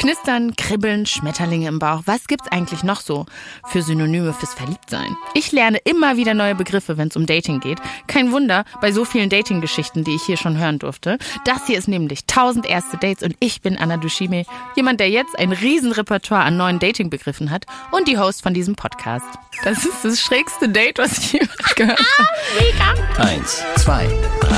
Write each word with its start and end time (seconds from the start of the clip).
Knistern, 0.00 0.56
Kribbeln, 0.56 1.04
Schmetterlinge 1.04 1.68
im 1.68 1.78
Bauch. 1.78 2.00
Was 2.06 2.26
gibt's 2.26 2.50
eigentlich 2.50 2.82
noch 2.82 3.02
so 3.02 3.26
für 3.66 3.82
Synonyme 3.82 4.32
fürs 4.32 4.54
Verliebtsein? 4.54 5.14
Ich 5.34 5.52
lerne 5.52 5.76
immer 5.84 6.16
wieder 6.16 6.32
neue 6.32 6.54
Begriffe, 6.54 6.96
wenn 6.96 7.08
es 7.08 7.16
um 7.16 7.26
Dating 7.26 7.60
geht. 7.60 7.80
Kein 8.06 8.32
Wunder 8.32 8.64
bei 8.80 8.92
so 8.92 9.04
vielen 9.04 9.28
Dating-Geschichten, 9.28 10.02
die 10.02 10.14
ich 10.14 10.22
hier 10.22 10.38
schon 10.38 10.56
hören 10.56 10.78
durfte. 10.78 11.18
Das 11.44 11.66
hier 11.66 11.76
ist 11.76 11.86
nämlich 11.86 12.20
1000 12.22 12.64
erste 12.64 12.96
Dates 12.96 13.22
und 13.22 13.36
ich 13.40 13.60
bin 13.60 13.76
Anna 13.76 13.98
Dushime, 13.98 14.46
jemand, 14.74 15.00
der 15.00 15.10
jetzt 15.10 15.38
ein 15.38 15.52
Riesenrepertoire 15.52 16.44
an 16.44 16.56
neuen 16.56 16.78
Dating-Begriffen 16.78 17.50
hat 17.50 17.66
und 17.90 18.08
die 18.08 18.16
Host 18.16 18.42
von 18.42 18.54
diesem 18.54 18.76
Podcast. 18.76 19.26
Das 19.64 19.84
ist 19.84 20.02
das 20.02 20.18
schrägste 20.18 20.70
Date, 20.70 20.96
was 20.96 21.18
ich 21.18 21.32
jemals 21.34 21.74
gehört 21.74 22.00
habe. 22.00 23.22
Eins, 23.22 23.62
zwei, 23.76 24.08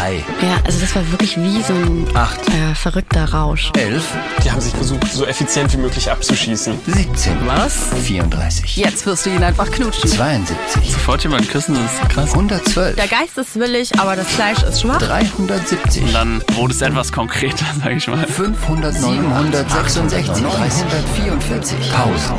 drei, 0.03 0.25
Ja, 0.47 0.57
also 0.65 0.81
das 0.81 0.95
war 0.95 1.11
wirklich 1.11 1.37
wie 1.37 1.63
so 1.63 1.73
ein 1.73 2.07
acht, 2.15 2.41
äh, 2.49 2.75
verrückter 2.75 3.33
Rausch. 3.33 3.71
elf, 3.77 4.05
Die 4.45 4.51
haben 4.51 4.61
sich 4.61 4.73
versucht, 4.75 5.07
so 5.13 5.27
effizient 5.27 5.73
wie 5.73 5.77
möglich 5.79 6.11
abzuschießen. 6.11 6.79
17. 6.87 7.47
Was? 7.47 7.89
34. 8.05 8.77
Jetzt 8.77 9.07
wirst 9.07 9.27
du 9.27 9.31
ihn 9.31 9.43
einfach 9.43 9.71
knutschen. 9.71 10.11
72. 10.11 10.93
Sofort 10.93 11.23
jemanden 11.23 11.49
küssen, 11.49 11.75
das 11.75 11.93
ist 11.95 12.09
krass. 12.11 12.33
112. 12.33 12.97
Der 12.97 13.09
Geist 13.09 13.39
ist 13.39 13.59
willig, 13.59 13.99
aber 13.99 14.17
das 14.17 14.27
Fleisch 14.29 14.63
ist 14.63 14.81
schwach. 14.81 14.99
370. 14.99 16.13
Dann 16.13 16.43
wurde 16.55 16.75
es 16.75 16.83
etwas 16.83 17.13
konkreter, 17.13 17.65
sag 17.83 17.93
ich 17.93 18.07
mal. 18.09 18.27
500, 18.27 19.01
966, 19.01 20.43
344. 20.43 21.77
1000. 21.93 22.33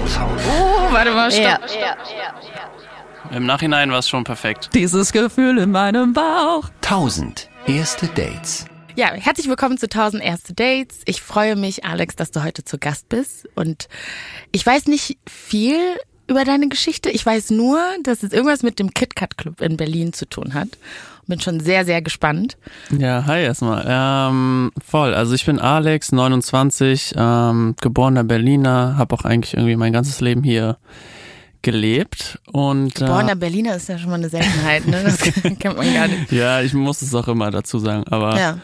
Oh, 0.50 0.92
warte 0.94 1.12
mal, 1.12 1.32
stopp. 1.32 1.44
Ja. 1.80 1.95
Im 3.36 3.45
Nachhinein 3.45 3.90
war 3.92 4.00
es 4.00 4.09
schon 4.09 4.23
perfekt. 4.26 4.70
Dieses 4.73 5.12
Gefühl 5.12 5.58
in 5.58 5.72
meinem 5.72 6.14
Bauch. 6.14 6.66
1000 6.84 7.50
erste 7.67 8.08
Dates. 8.08 8.66
Ja, 8.95 9.13
herzlich 9.13 9.48
willkommen 9.48 9.77
zu 9.77 9.85
1000 9.85 10.22
erste 10.23 10.53
Dates. 10.53 11.02
Ich 11.05 11.22
freue 11.22 11.55
mich, 11.55 11.86
Alex, 11.86 12.16
dass 12.16 12.31
du 12.31 12.44
heute 12.44 12.63
zu 12.63 12.77
Gast 12.77 13.09
bist. 13.09 13.48
Und 13.55 13.88
ich 14.52 14.66
weiß 14.66 14.88
nicht 14.88 15.17
viel 15.27 15.80
über 16.27 16.44
deine 16.44 16.67
Geschichte. 16.67 17.09
Ich 17.09 17.25
weiß 17.25 17.52
nur, 17.52 17.80
dass 18.03 18.23
es 18.23 18.33
irgendwas 18.33 18.64
mit 18.64 18.80
dem 18.80 18.94
KitKat 18.94 19.38
Club 19.38 19.61
in 19.61 19.78
Berlin 19.78 20.14
zu 20.14 20.28
tun 20.28 20.53
hat. 20.53 20.70
Bin 21.25 21.39
schon 21.39 21.61
sehr, 21.61 21.86
sehr 21.86 22.02
gespannt. 22.02 22.58
Ja, 22.97 23.25
hi 23.25 23.44
erstmal. 23.44 23.86
Ähm, 23.88 24.72
voll. 24.86 25.14
Also 25.14 25.33
ich 25.33 25.45
bin 25.45 25.59
Alex, 25.59 26.11
29, 26.11 27.14
ähm, 27.16 27.75
geborener 27.80 28.25
Berliner, 28.25 28.98
habe 28.98 29.16
auch 29.16 29.23
eigentlich 29.23 29.53
irgendwie 29.53 29.77
mein 29.77 29.94
ganzes 29.94 30.20
Leben 30.20 30.44
hier 30.44 30.77
gelebt 31.64 32.39
und 32.52 32.94
Geborener 32.95 33.31
äh, 33.31 33.36
Berliner 33.36 33.75
ist 33.75 33.89
ja 33.89 33.97
schon 33.97 34.09
mal 34.09 34.16
eine 34.17 34.30
Seltenheit, 34.30 34.86
ne? 34.86 35.02
Das 35.03 35.17
kennt 35.59 35.78
man 35.78 35.92
gar 35.94 36.08
nicht. 36.08 36.31
ja, 36.31 36.61
ich 36.61 36.73
muss 36.73 37.02
es 37.02 37.16
auch 37.16 37.28
immer 37.28 37.50
dazu 37.50 37.80
sagen, 37.80 38.03
aber 38.09 38.38
Ja. 38.38 38.58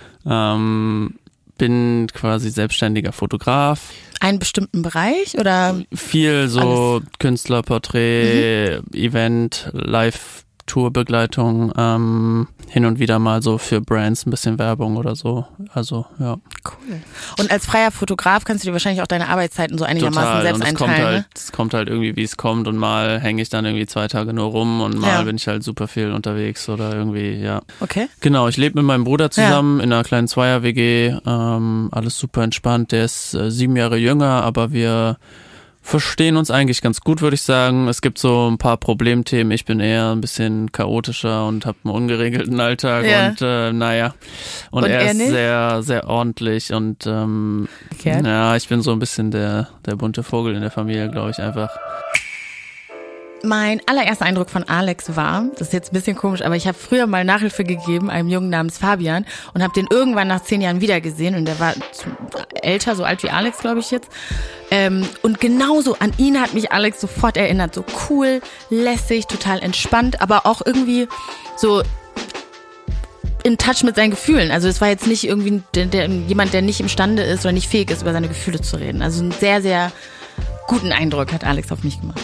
ähm, 0.53 1.15
bin 1.57 2.07
quasi 2.13 2.49
selbstständiger 2.51 3.11
Fotograf, 3.11 3.79
Einen 4.21 4.39
bestimmten 4.39 4.81
Bereich 4.81 5.37
oder? 5.37 5.81
viel 5.93 6.47
so 6.47 7.01
Künstlerporträt, 7.19 8.79
Mhm. 8.81 8.93
Event, 8.93 9.69
Live. 9.73 10.45
Tourbegleitung, 10.69 11.73
ähm, 11.77 12.47
hin 12.67 12.85
und 12.85 12.99
wieder 12.99 13.17
mal 13.19 13.41
so 13.41 13.57
für 13.57 13.81
Brands 13.81 14.25
ein 14.25 14.29
bisschen 14.29 14.59
Werbung 14.59 14.95
oder 14.97 15.15
so. 15.15 15.45
Also 15.73 16.05
ja. 16.19 16.37
Cool. 16.63 17.01
Und 17.39 17.51
als 17.51 17.65
freier 17.65 17.91
Fotograf 17.91 18.45
kannst 18.45 18.63
du 18.63 18.67
dir 18.67 18.73
wahrscheinlich 18.73 19.01
auch 19.01 19.07
deine 19.07 19.27
Arbeitszeiten 19.29 19.77
so 19.77 19.83
einigermaßen 19.85 20.21
Total. 20.23 20.41
selbst 20.43 20.61
und 20.61 20.67
es 20.67 20.75
kommt 20.75 20.89
einteilen. 20.91 21.13
halt, 21.15 21.25
es 21.35 21.51
kommt 21.51 21.73
halt 21.73 21.89
irgendwie, 21.89 22.15
wie 22.15 22.23
es 22.23 22.37
kommt 22.37 22.67
und 22.67 22.77
mal 22.77 23.19
hänge 23.19 23.41
ich 23.41 23.49
dann 23.49 23.65
irgendwie 23.65 23.87
zwei 23.87 24.07
Tage 24.07 24.31
nur 24.33 24.45
rum 24.45 24.81
und 24.81 24.99
mal 24.99 25.07
Ja. 25.09 25.21
bin 25.23 25.35
ich 25.35 25.47
halt 25.47 25.63
super 25.63 25.87
viel 25.87 26.11
unterwegs 26.11 26.69
oder 26.69 26.93
irgendwie, 26.93 27.33
ja. 27.33 27.55
ne? 27.55 27.61
Okay. 27.79 28.07
Genau, 28.21 28.47
ich 28.47 28.57
lebe 28.57 28.77
mit 28.79 28.85
meinem 28.85 29.03
Bruder 29.03 29.31
zusammen 29.31 29.79
in 29.79 29.91
einer 29.91 30.03
kleinen 30.03 30.27
Zweier-WG, 30.27 31.15
ähm, 31.25 31.89
alles 31.91 32.17
super 32.17 32.43
entspannt. 32.43 32.91
Der 32.91 33.05
ist 33.05 33.33
äh, 33.33 33.49
sieben 33.49 33.75
Jahre 33.75 33.97
jünger, 33.97 34.43
aber 34.43 34.71
wir 34.71 35.17
verstehen 35.89 36.37
uns 36.37 36.51
eigentlich 36.51 36.81
ganz 36.81 37.01
gut, 37.01 37.21
würde 37.21 37.33
ich 37.35 37.41
sagen. 37.41 37.87
Es 37.87 38.01
gibt 38.01 38.19
so 38.19 38.47
ein 38.49 38.57
paar 38.57 38.77
Problemthemen. 38.77 39.51
Ich 39.51 39.65
bin 39.65 39.79
eher 39.79 40.11
ein 40.11 40.21
bisschen 40.21 40.71
chaotischer 40.71 41.47
und 41.47 41.65
habe 41.65 41.77
einen 41.83 41.93
ungeregelten 41.93 42.59
Alltag 42.59 43.05
Ja. 43.05 43.29
und 43.29 43.41
äh, 43.41 43.73
naja. 43.73 44.13
Und, 44.71 44.83
Und 44.83 44.89
er, 44.89 45.01
er 45.01 45.11
ist 45.11 45.17
nicht? 45.17 45.29
sehr, 45.29 45.81
sehr 45.81 46.07
ordentlich 46.07 46.71
und 46.73 47.07
ähm, 47.07 47.67
Umgekehrt? 47.91 48.25
ja, 48.25 48.55
ich 48.55 48.67
bin 48.69 48.81
so 48.81 48.91
ein 48.91 48.99
bisschen 48.99 49.31
der, 49.31 49.67
der 49.85 49.95
bunte 49.95 50.23
Vogel 50.23 50.55
in 50.55 50.61
der 50.61 50.71
Familie, 50.71 51.09
glaube 51.09 51.31
ich, 51.31 51.39
einfach. 51.39 51.69
Mein 53.43 53.79
allererster 53.85 54.25
Eindruck 54.25 54.49
von 54.49 54.63
Alex 54.67 55.15
war, 55.15 55.45
das 55.53 55.67
ist 55.67 55.73
jetzt 55.73 55.91
ein 55.91 55.93
bisschen 55.93 56.17
komisch, 56.17 56.41
aber 56.41 56.57
ich 56.57 56.67
habe 56.67 56.77
früher 56.77 57.07
mal 57.07 57.23
Nachhilfe 57.23 57.63
gegeben 57.63 58.09
einem 58.09 58.27
Jungen 58.27 58.49
namens 58.49 58.77
Fabian 58.77 59.25
und 59.53 59.63
habe 59.63 59.73
den 59.73 59.87
irgendwann 59.89 60.27
nach 60.27 60.43
zehn 60.43 60.59
Jahren 60.59 60.81
wiedergesehen 60.81 61.35
und 61.35 61.45
der 61.45 61.57
war 61.59 61.73
älter, 62.61 62.95
so 62.95 63.05
alt 63.05 63.23
wie 63.23 63.29
Alex, 63.29 63.59
glaube 63.59 63.79
ich 63.79 63.91
jetzt. 63.91 64.09
Ähm, 64.71 65.07
und 65.21 65.39
genauso 65.39 65.95
an 65.99 66.11
ihn 66.17 66.41
hat 66.41 66.53
mich 66.53 66.71
Alex 66.73 66.99
sofort 66.99 67.37
erinnert, 67.37 67.73
so 67.73 67.85
cool, 68.09 68.41
lässig, 68.69 69.27
total 69.27 69.59
entspannt, 69.59 70.21
aber 70.21 70.45
auch 70.45 70.61
irgendwie 70.65 71.07
so 71.55 71.81
in 73.43 73.57
Touch 73.57 73.83
mit 73.83 73.95
seinen 73.95 74.11
Gefühlen. 74.11 74.51
Also 74.51 74.67
es 74.67 74.81
war 74.81 74.89
jetzt 74.89 75.07
nicht 75.07 75.25
irgendwie 75.25 75.63
der, 75.75 75.85
der, 75.85 76.07
jemand, 76.07 76.53
der 76.53 76.61
nicht 76.61 76.81
imstande 76.81 77.23
ist 77.23 77.45
oder 77.45 77.53
nicht 77.53 77.69
fähig 77.69 77.89
ist, 77.89 78.01
über 78.01 78.11
seine 78.11 78.27
Gefühle 78.27 78.59
zu 78.59 78.75
reden. 78.77 79.01
Also 79.01 79.21
einen 79.21 79.31
sehr, 79.31 79.61
sehr 79.61 79.93
guten 80.67 80.91
Eindruck 80.91 81.31
hat 81.31 81.45
Alex 81.45 81.71
auf 81.71 81.83
mich 81.83 82.01
gemacht. 82.01 82.19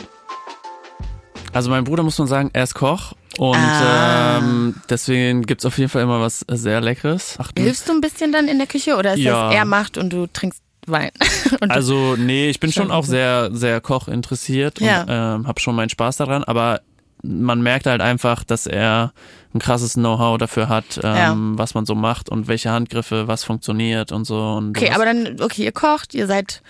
Also 1.56 1.70
mein 1.70 1.86
Bruder 1.86 2.04
muss 2.04 2.18
man 2.20 2.28
sagen, 2.28 2.50
er 2.52 2.64
ist 2.64 2.74
Koch 2.74 3.14
und 3.38 3.56
Ah. 3.56 4.40
ähm, 4.40 4.76
deswegen 4.90 5.44
gibt's 5.44 5.66
auf 5.66 5.78
jeden 5.78 5.90
Fall 5.90 6.04
immer 6.04 6.20
was 6.20 6.46
sehr 6.50 6.82
Leckeres. 6.82 7.38
Achten. 7.40 7.62
Hilfst 7.64 7.88
du 7.88 7.94
ein 7.94 8.02
bisschen 8.02 8.34
dann 8.34 8.50
in 8.50 8.58
der 8.58 8.68
Küche 8.68 8.98
oder 8.98 9.14
ist 9.14 9.20
Ja. 9.22 9.48
das 9.48 9.56
er 9.56 9.64
macht 9.66 9.98
und 9.98 10.12
du 10.12 10.28
trinkst 10.28 10.62
Wein? 10.86 11.12
Also 11.70 12.16
nee, 12.18 12.50
ich 12.50 12.60
bin 12.60 12.74
schon 12.74 12.92
auch 12.92 13.06
sehr, 13.06 13.50
sehr 13.54 13.80
Koch 13.80 14.10
interessiert 14.10 14.82
Ja. 14.82 15.02
und 15.04 15.08
ähm, 15.10 15.48
habe 15.48 15.60
schon 15.62 15.76
meinen 15.76 15.90
Spaß 15.90 16.18
daran, 16.18 16.44
aber 16.44 16.82
man 17.24 17.62
merkt 17.62 17.86
halt 17.88 18.02
einfach, 18.02 18.44
dass 18.44 18.68
er 18.68 19.14
ein 19.54 19.60
krasses 19.60 19.94
Know-how 19.94 20.38
dafür 20.38 20.68
hat, 20.68 21.00
ähm, 21.02 21.58
was 21.58 21.74
man 21.74 21.86
so 21.86 21.96
macht 21.96 22.28
und 22.30 22.50
welche 22.50 22.70
Handgriffe, 22.72 23.30
was 23.30 23.46
funktioniert 23.46 24.12
und 24.12 24.26
so. 24.26 24.38
Und 24.58 24.78
okay, 24.78 24.92
aber 24.94 25.06
dann, 25.06 25.38
okay, 25.42 25.64
ihr 25.64 25.72
kocht, 25.72 26.14
ihr 26.14 26.28
seid 26.28 26.62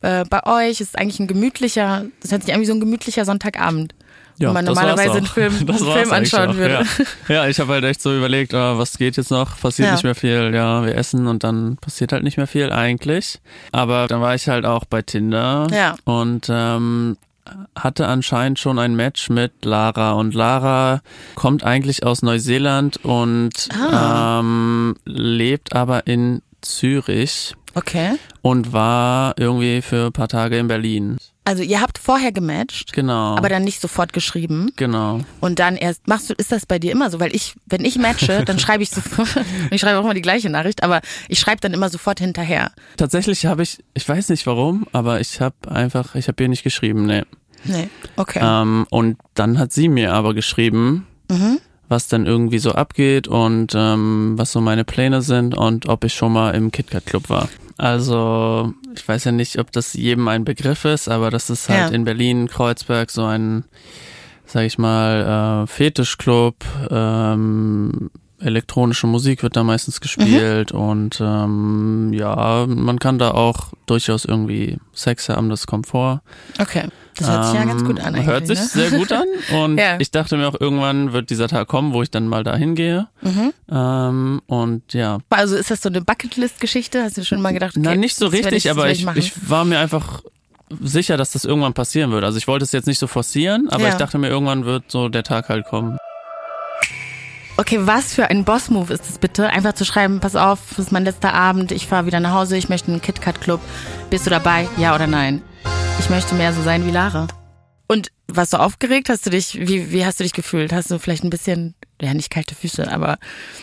äh, 0.00 0.24
bei 0.28 0.44
euch, 0.44 0.80
ist 0.80 0.98
eigentlich 0.98 1.20
ein 1.20 1.28
gemütlicher, 1.28 2.06
das 2.20 2.32
hört 2.32 2.42
sich 2.42 2.52
an 2.52 2.60
wie 2.60 2.66
so 2.66 2.74
ein 2.74 2.80
gemütlicher 2.80 3.24
Sonntagabend. 3.24 3.94
Ja, 4.42 4.52
man 4.52 4.64
normalerweise 4.64 5.12
einen. 5.18 5.26
Film, 5.26 5.54
einen 5.68 5.78
Film 5.78 6.12
anschauen 6.12 6.56
würde. 6.56 6.84
Ja, 7.28 7.34
ja 7.34 7.48
ich 7.48 7.58
habe 7.60 7.72
halt 7.72 7.84
echt 7.84 8.02
so 8.02 8.16
überlegt, 8.16 8.54
ah, 8.54 8.78
was 8.78 8.98
geht 8.98 9.16
jetzt 9.16 9.30
noch? 9.30 9.58
Passiert 9.60 9.88
Ja. 9.88 9.92
nicht 9.94 10.04
mehr 10.04 10.14
viel. 10.14 10.52
Ja, 10.54 10.84
wir 10.84 10.94
essen 10.96 11.26
und 11.26 11.44
dann 11.44 11.76
passiert 11.76 12.12
halt 12.12 12.22
nicht 12.24 12.36
mehr 12.36 12.46
viel 12.46 12.70
eigentlich. 12.72 13.40
Aber 13.72 14.06
dann 14.08 14.20
war 14.20 14.34
ich 14.34 14.48
halt 14.48 14.66
auch 14.66 14.84
bei 14.84 15.02
Tinder 15.02 15.66
Ja. 15.72 15.94
und 16.04 16.48
ähm, 16.50 17.16
hatte 17.76 18.06
anscheinend 18.06 18.58
schon 18.60 18.78
ein 18.78 18.94
Match 18.94 19.28
mit 19.28 19.64
Lara 19.64 20.12
und 20.12 20.32
Lara 20.34 21.00
kommt 21.34 21.64
eigentlich 21.64 22.04
aus 22.06 22.22
Neuseeland 22.22 22.98
und 23.04 23.68
Ah. 23.74 24.38
ähm, 24.40 24.94
lebt 25.04 25.74
aber 25.74 26.06
in 26.06 26.40
Zürich 26.60 27.54
Okay. 27.74 28.12
und 28.42 28.72
war 28.72 29.34
irgendwie 29.38 29.82
für 29.82 30.06
ein 30.06 30.12
paar 30.12 30.28
Tage 30.28 30.58
in 30.58 30.68
Berlin. 30.68 31.16
Also 31.44 31.62
ihr 31.64 31.80
habt 31.80 31.98
vorher 31.98 32.30
gematcht, 32.30 32.92
Genau. 32.92 33.36
aber 33.36 33.48
dann 33.48 33.64
nicht 33.64 33.80
sofort 33.80 34.12
geschrieben 34.12 34.70
genau. 34.76 35.20
und 35.40 35.58
dann 35.58 35.76
erst 35.76 36.06
machst 36.06 36.30
du 36.30 36.34
ist 36.34 36.52
das 36.52 36.66
bei 36.66 36.78
dir 36.78 36.92
immer 36.92 37.10
so, 37.10 37.18
weil 37.18 37.34
ich 37.34 37.54
wenn 37.66 37.84
ich 37.84 37.96
matche, 37.98 38.44
dann 38.44 38.58
schreibe 38.60 38.82
ich 38.84 38.90
sofort 38.90 39.28
ich 39.70 39.80
schreibe 39.80 39.98
auch 39.98 40.04
immer 40.04 40.14
die 40.14 40.22
gleiche 40.22 40.50
Nachricht, 40.50 40.84
aber 40.84 41.00
ich 41.28 41.40
schreibe 41.40 41.60
dann 41.60 41.74
immer 41.74 41.88
sofort 41.88 42.20
hinterher. 42.20 42.70
Tatsächlich 42.96 43.46
habe 43.46 43.62
ich, 43.64 43.82
ich 43.94 44.08
weiß 44.08 44.28
nicht 44.28 44.46
warum, 44.46 44.86
aber 44.92 45.20
ich 45.20 45.40
habe 45.40 45.56
einfach, 45.68 46.14
ich 46.14 46.28
habe 46.28 46.40
ihr 46.42 46.48
nicht 46.48 46.62
geschrieben, 46.62 47.06
nee. 47.06 47.22
Nee. 47.64 47.88
Okay. 48.16 48.40
Ähm, 48.42 48.86
und 48.90 49.18
dann 49.34 49.58
hat 49.58 49.72
sie 49.72 49.88
mir 49.88 50.12
aber 50.12 50.34
geschrieben, 50.34 51.06
Mhm. 51.30 51.58
Was 51.92 52.08
dann 52.08 52.26
irgendwie 52.26 52.58
so 52.58 52.72
abgeht 52.72 53.28
und 53.28 53.72
ähm, 53.76 54.32
was 54.36 54.50
so 54.50 54.60
meine 54.60 54.82
Pläne 54.84 55.22
sind 55.22 55.56
und 55.56 55.88
ob 55.88 56.02
ich 56.04 56.14
schon 56.14 56.32
mal 56.32 56.50
im 56.56 56.72
KitKat 56.72 57.06
Club 57.06 57.28
war. 57.30 57.48
Also 57.78 58.72
ich 58.96 59.06
weiß 59.06 59.24
ja 59.24 59.32
nicht, 59.32 59.58
ob 59.58 59.70
das 59.72 59.92
jedem 59.94 60.26
ein 60.28 60.44
Begriff 60.44 60.84
ist, 60.84 61.08
aber 61.08 61.30
das 61.30 61.50
ist 61.50 61.68
halt 61.68 61.90
Ja. 61.90 61.94
in 61.96 62.04
Berlin, 62.04 62.48
Kreuzberg 62.48 63.10
so 63.10 63.24
ein, 63.24 63.64
sag 64.46 64.64
ich 64.64 64.78
mal, 64.78 65.64
äh, 65.64 65.66
Fetischclub. 65.66 66.56
Ähm, 66.90 68.10
elektronische 68.42 69.06
Musik 69.06 69.42
wird 69.42 69.56
da 69.56 69.64
meistens 69.64 70.00
gespielt 70.00 70.72
und 70.72 71.18
ähm, 71.20 72.12
ja, 72.12 72.66
man 72.68 72.98
kann 72.98 73.18
da 73.18 73.32
auch 73.32 73.72
durchaus 73.86 74.24
irgendwie 74.24 74.78
Sex 74.92 75.28
haben, 75.28 75.48
das 75.48 75.66
kommt 75.66 75.86
vor. 75.86 76.22
Okay. 76.58 76.88
Das 77.16 77.28
hört 77.28 77.44
sich 77.44 77.54
ja 77.54 77.64
ganz 77.66 77.84
gut 77.84 78.00
an 78.00 78.14
Ähm. 78.14 78.24
Hört 78.24 78.46
sich 78.46 78.58
ne? 78.58 78.64
sehr 78.66 78.90
gut 78.90 79.12
an. 79.12 79.26
Und 79.54 79.76
Ja. 79.78 79.96
ich 80.00 80.10
dachte 80.10 80.36
mir 80.38 80.48
auch, 80.48 80.58
irgendwann 80.58 81.12
wird 81.12 81.28
dieser 81.28 81.46
Tag 81.46 81.68
kommen, 81.68 81.92
wo 81.92 82.02
ich 82.02 82.10
dann 82.10 82.26
mal 82.26 82.42
dahin 82.42 82.74
gehe. 82.74 83.06
Mhm. 83.20 83.52
Ähm, 83.70 84.40
und 84.46 84.94
ja. 84.94 85.18
Also 85.28 85.56
ist 85.56 85.70
das 85.70 85.82
so 85.82 85.90
eine 85.90 86.00
Bucketlist-Geschichte? 86.00 87.02
Hast 87.02 87.18
du 87.18 87.24
schon 87.24 87.42
mal 87.42 87.52
gedacht, 87.52 87.76
okay, 87.76 87.84
Na, 87.84 87.94
nicht 87.96 88.16
so 88.16 88.28
richtig, 88.28 88.64
ich, 88.64 88.70
aber 88.70 88.90
ich, 88.90 89.06
ich 89.16 89.32
war 89.50 89.66
mir 89.66 89.78
einfach 89.78 90.22
sicher, 90.80 91.18
dass 91.18 91.32
das 91.32 91.44
irgendwann 91.44 91.74
passieren 91.74 92.12
wird. 92.12 92.24
Also 92.24 92.38
ich 92.38 92.48
wollte 92.48 92.64
es 92.64 92.72
jetzt 92.72 92.86
nicht 92.86 92.98
so 92.98 93.06
forcieren, 93.06 93.68
aber 93.68 93.82
Ja. 93.84 93.88
ich 93.90 93.94
dachte 93.96 94.16
mir, 94.16 94.28
irgendwann 94.28 94.64
wird 94.64 94.84
so 94.90 95.10
der 95.10 95.22
Tag 95.22 95.50
halt 95.50 95.66
kommen. 95.66 95.98
Okay, 97.62 97.78
was 97.82 98.12
für 98.12 98.28
ein 98.28 98.44
Boss-Move 98.44 98.92
ist 98.92 99.08
es 99.08 99.18
bitte? 99.18 99.48
Einfach 99.48 99.74
zu 99.74 99.84
schreiben, 99.84 100.18
pass 100.18 100.34
auf, 100.34 100.58
das 100.70 100.80
ist 100.80 100.90
mein 100.90 101.04
letzter 101.04 101.32
Abend, 101.32 101.70
ich 101.70 101.86
fahre 101.86 102.06
wieder 102.06 102.18
nach 102.18 102.34
Hause, 102.34 102.56
ich 102.56 102.68
möchte 102.68 102.90
einen 102.90 103.00
KitKat-Club. 103.00 103.60
Bist 104.10 104.26
du 104.26 104.30
dabei? 104.30 104.66
Ja 104.78 104.96
oder 104.96 105.06
nein? 105.06 105.42
Ich 106.00 106.10
möchte 106.10 106.34
mehr 106.34 106.52
so 106.52 106.60
sein 106.60 106.84
wie 106.84 106.90
Lara. 106.90 107.28
Und 107.86 108.08
warst 108.26 108.52
du 108.52 108.56
aufgeregt? 108.56 109.08
Hast 109.10 109.26
du 109.26 109.30
dich, 109.30 109.60
wie, 109.60 109.92
wie 109.92 110.04
hast 110.04 110.18
du 110.18 110.24
dich 110.24 110.32
gefühlt? 110.32 110.72
Hast 110.72 110.90
du 110.90 110.98
vielleicht 110.98 111.22
ein 111.22 111.30
bisschen, 111.30 111.76
ja 112.00 112.12
nicht 112.14 112.30
kalte 112.30 112.56
Füße, 112.56 112.90
aber 112.90 113.18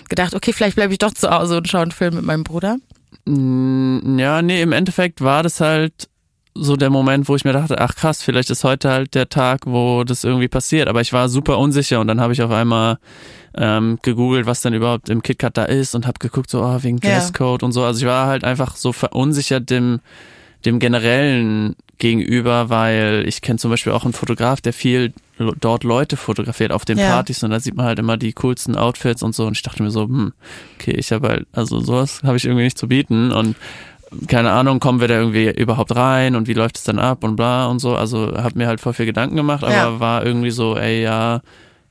gedacht, 0.07 0.33
okay, 0.33 0.53
vielleicht 0.53 0.77
bleibe 0.77 0.93
ich 0.93 0.99
doch 0.99 1.13
zu 1.13 1.29
Hause 1.29 1.57
und 1.57 1.67
schaue 1.67 1.81
einen 1.81 1.91
Film 1.91 2.15
mit 2.15 2.23
meinem 2.23 2.45
Bruder? 2.45 2.77
Mm, 3.25 4.17
Ja, 4.17 4.41
nee, 4.41 4.61
im 4.61 4.71
Endeffekt 4.71 5.19
war 5.19 5.43
das 5.43 5.59
halt 5.59 6.07
so 6.55 6.77
der 6.77 6.89
Moment, 6.89 7.27
wo 7.27 7.35
ich 7.35 7.43
mir 7.43 7.51
dachte, 7.53 7.79
ach 7.81 7.95
krass, 7.95 8.23
vielleicht 8.23 8.49
ist 8.49 8.63
heute 8.63 8.89
halt 8.89 9.13
der 9.13 9.27
Tag, 9.27 9.65
wo 9.65 10.05
das 10.05 10.23
irgendwie 10.23 10.47
passiert. 10.47 10.87
Aber 10.87 11.01
ich 11.01 11.11
war 11.11 11.27
super 11.27 11.57
unsicher 11.57 11.99
und 11.99 12.07
dann 12.07 12.21
habe 12.21 12.31
ich 12.31 12.41
auf 12.41 12.51
einmal 12.51 12.97
ähm, 13.55 13.99
gegoogelt, 14.01 14.45
was 14.45 14.61
denn 14.61 14.73
überhaupt 14.73 15.09
im 15.09 15.21
KitKat 15.21 15.57
da 15.57 15.63
ist 15.65 15.95
und 15.95 16.05
habe 16.07 16.19
geguckt, 16.19 16.49
so 16.49 16.61
oh, 16.63 16.77
wegen 16.83 16.99
Ja. 17.03 17.11
Dresscode 17.13 17.63
und 17.63 17.71
so. 17.71 17.83
Also 17.83 18.01
ich 18.01 18.05
war 18.05 18.27
halt 18.27 18.43
einfach 18.43 18.75
so 18.75 18.91
verunsichert 18.93 19.69
dem, 19.69 19.99
dem 20.65 20.79
generellen 20.79 21.75
gegenüber, 21.97 22.69
weil 22.69 23.25
ich 23.27 23.41
kenne 23.41 23.59
zum 23.59 23.71
Beispiel 23.71 23.91
auch 23.91 24.05
einen 24.05 24.13
Fotograf, 24.13 24.61
der 24.61 24.73
viel 24.73 25.13
dort 25.59 25.83
Leute 25.83 26.17
fotografiert 26.17 26.71
auf 26.71 26.85
den 26.85 26.97
Ja. 26.97 27.07
Partys 27.09 27.43
und 27.43 27.51
da 27.51 27.59
sieht 27.59 27.75
man 27.75 27.85
halt 27.85 27.99
immer 27.99 28.17
die 28.17 28.33
coolsten 28.33 28.75
Outfits 28.75 29.23
und 29.23 29.35
so 29.35 29.45
und 29.47 29.53
ich 29.57 29.61
dachte 29.63 29.83
mir 29.83 29.91
so, 29.91 30.03
hm, 30.03 30.33
okay, 30.75 30.91
ich 30.91 31.11
habe 31.11 31.27
halt, 31.29 31.47
also 31.53 31.79
sowas 31.79 32.21
habe 32.23 32.37
ich 32.37 32.45
irgendwie 32.45 32.63
nicht 32.63 32.77
zu 32.77 32.87
bieten 32.87 33.31
und 33.31 33.55
keine 34.27 34.51
Ahnung, 34.51 34.79
kommen 34.79 35.01
wir 35.01 35.07
da 35.07 35.15
irgendwie 35.15 35.49
überhaupt 35.49 35.95
rein 35.95 36.35
und 36.35 36.47
wie 36.47 36.53
läuft 36.53 36.77
es 36.77 36.83
dann 36.83 36.99
ab 36.99 37.23
und 37.23 37.35
bla 37.35 37.67
und 37.67 37.79
so. 37.79 37.95
Also 37.95 38.33
habe 38.37 38.57
mir 38.57 38.67
halt 38.67 38.81
voll 38.81 38.93
viel 38.93 39.05
Gedanken 39.05 39.35
gemacht, 39.35 39.63
aber 39.63 39.73
Ja. 39.75 39.99
war 39.99 40.25
irgendwie 40.25 40.49
so, 40.51 40.75
ey, 40.75 41.03
ja, 41.03 41.41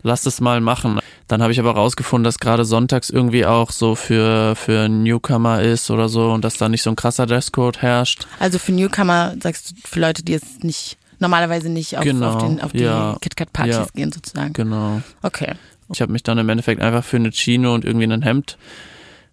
lass 0.08 0.22
das 0.22 0.40
mal 0.40 0.60
machen. 0.60 0.98
Dann 1.28 1.42
habe 1.42 1.52
ich 1.52 1.60
aber 1.60 1.72
rausgefunden, 1.72 2.24
dass 2.24 2.38
gerade 2.38 2.64
sonntags 2.64 3.10
irgendwie 3.10 3.46
auch 3.46 3.70
so 3.70 3.94
für, 3.94 4.56
für 4.56 4.88
Newcomer 4.88 5.62
ist 5.62 5.90
oder 5.90 6.08
so 6.08 6.32
und 6.32 6.44
dass 6.44 6.56
da 6.56 6.68
nicht 6.68 6.82
so 6.82 6.90
ein 6.90 6.96
krasser 6.96 7.26
Dresscode 7.26 7.82
herrscht. 7.82 8.26
Also 8.40 8.58
für 8.58 8.72
Newcomer 8.72 9.34
sagst 9.40 9.70
du, 9.70 9.74
für 9.84 10.00
Leute, 10.00 10.24
die 10.24 10.32
jetzt 10.32 10.64
nicht, 10.64 10.96
normalerweise 11.18 11.68
nicht 11.68 11.98
auf, 11.98 12.04
Genau, 12.04 12.32
auf, 12.32 12.42
den, 12.42 12.60
auf 12.60 12.72
die 12.72 12.82
ja, 12.82 13.16
KitKat-Partys 13.20 13.74
ja. 13.74 13.86
gehen 13.94 14.10
sozusagen. 14.10 14.54
Genau. 14.54 15.02
Okay. 15.22 15.52
Ich 15.92 16.00
habe 16.00 16.12
mich 16.12 16.22
dann 16.22 16.38
im 16.38 16.48
Endeffekt 16.48 16.82
einfach 16.82 17.04
für 17.04 17.16
eine 17.16 17.30
Chino 17.30 17.74
und 17.74 17.84
irgendwie 17.84 18.06
ein 18.06 18.22
Hemd 18.22 18.58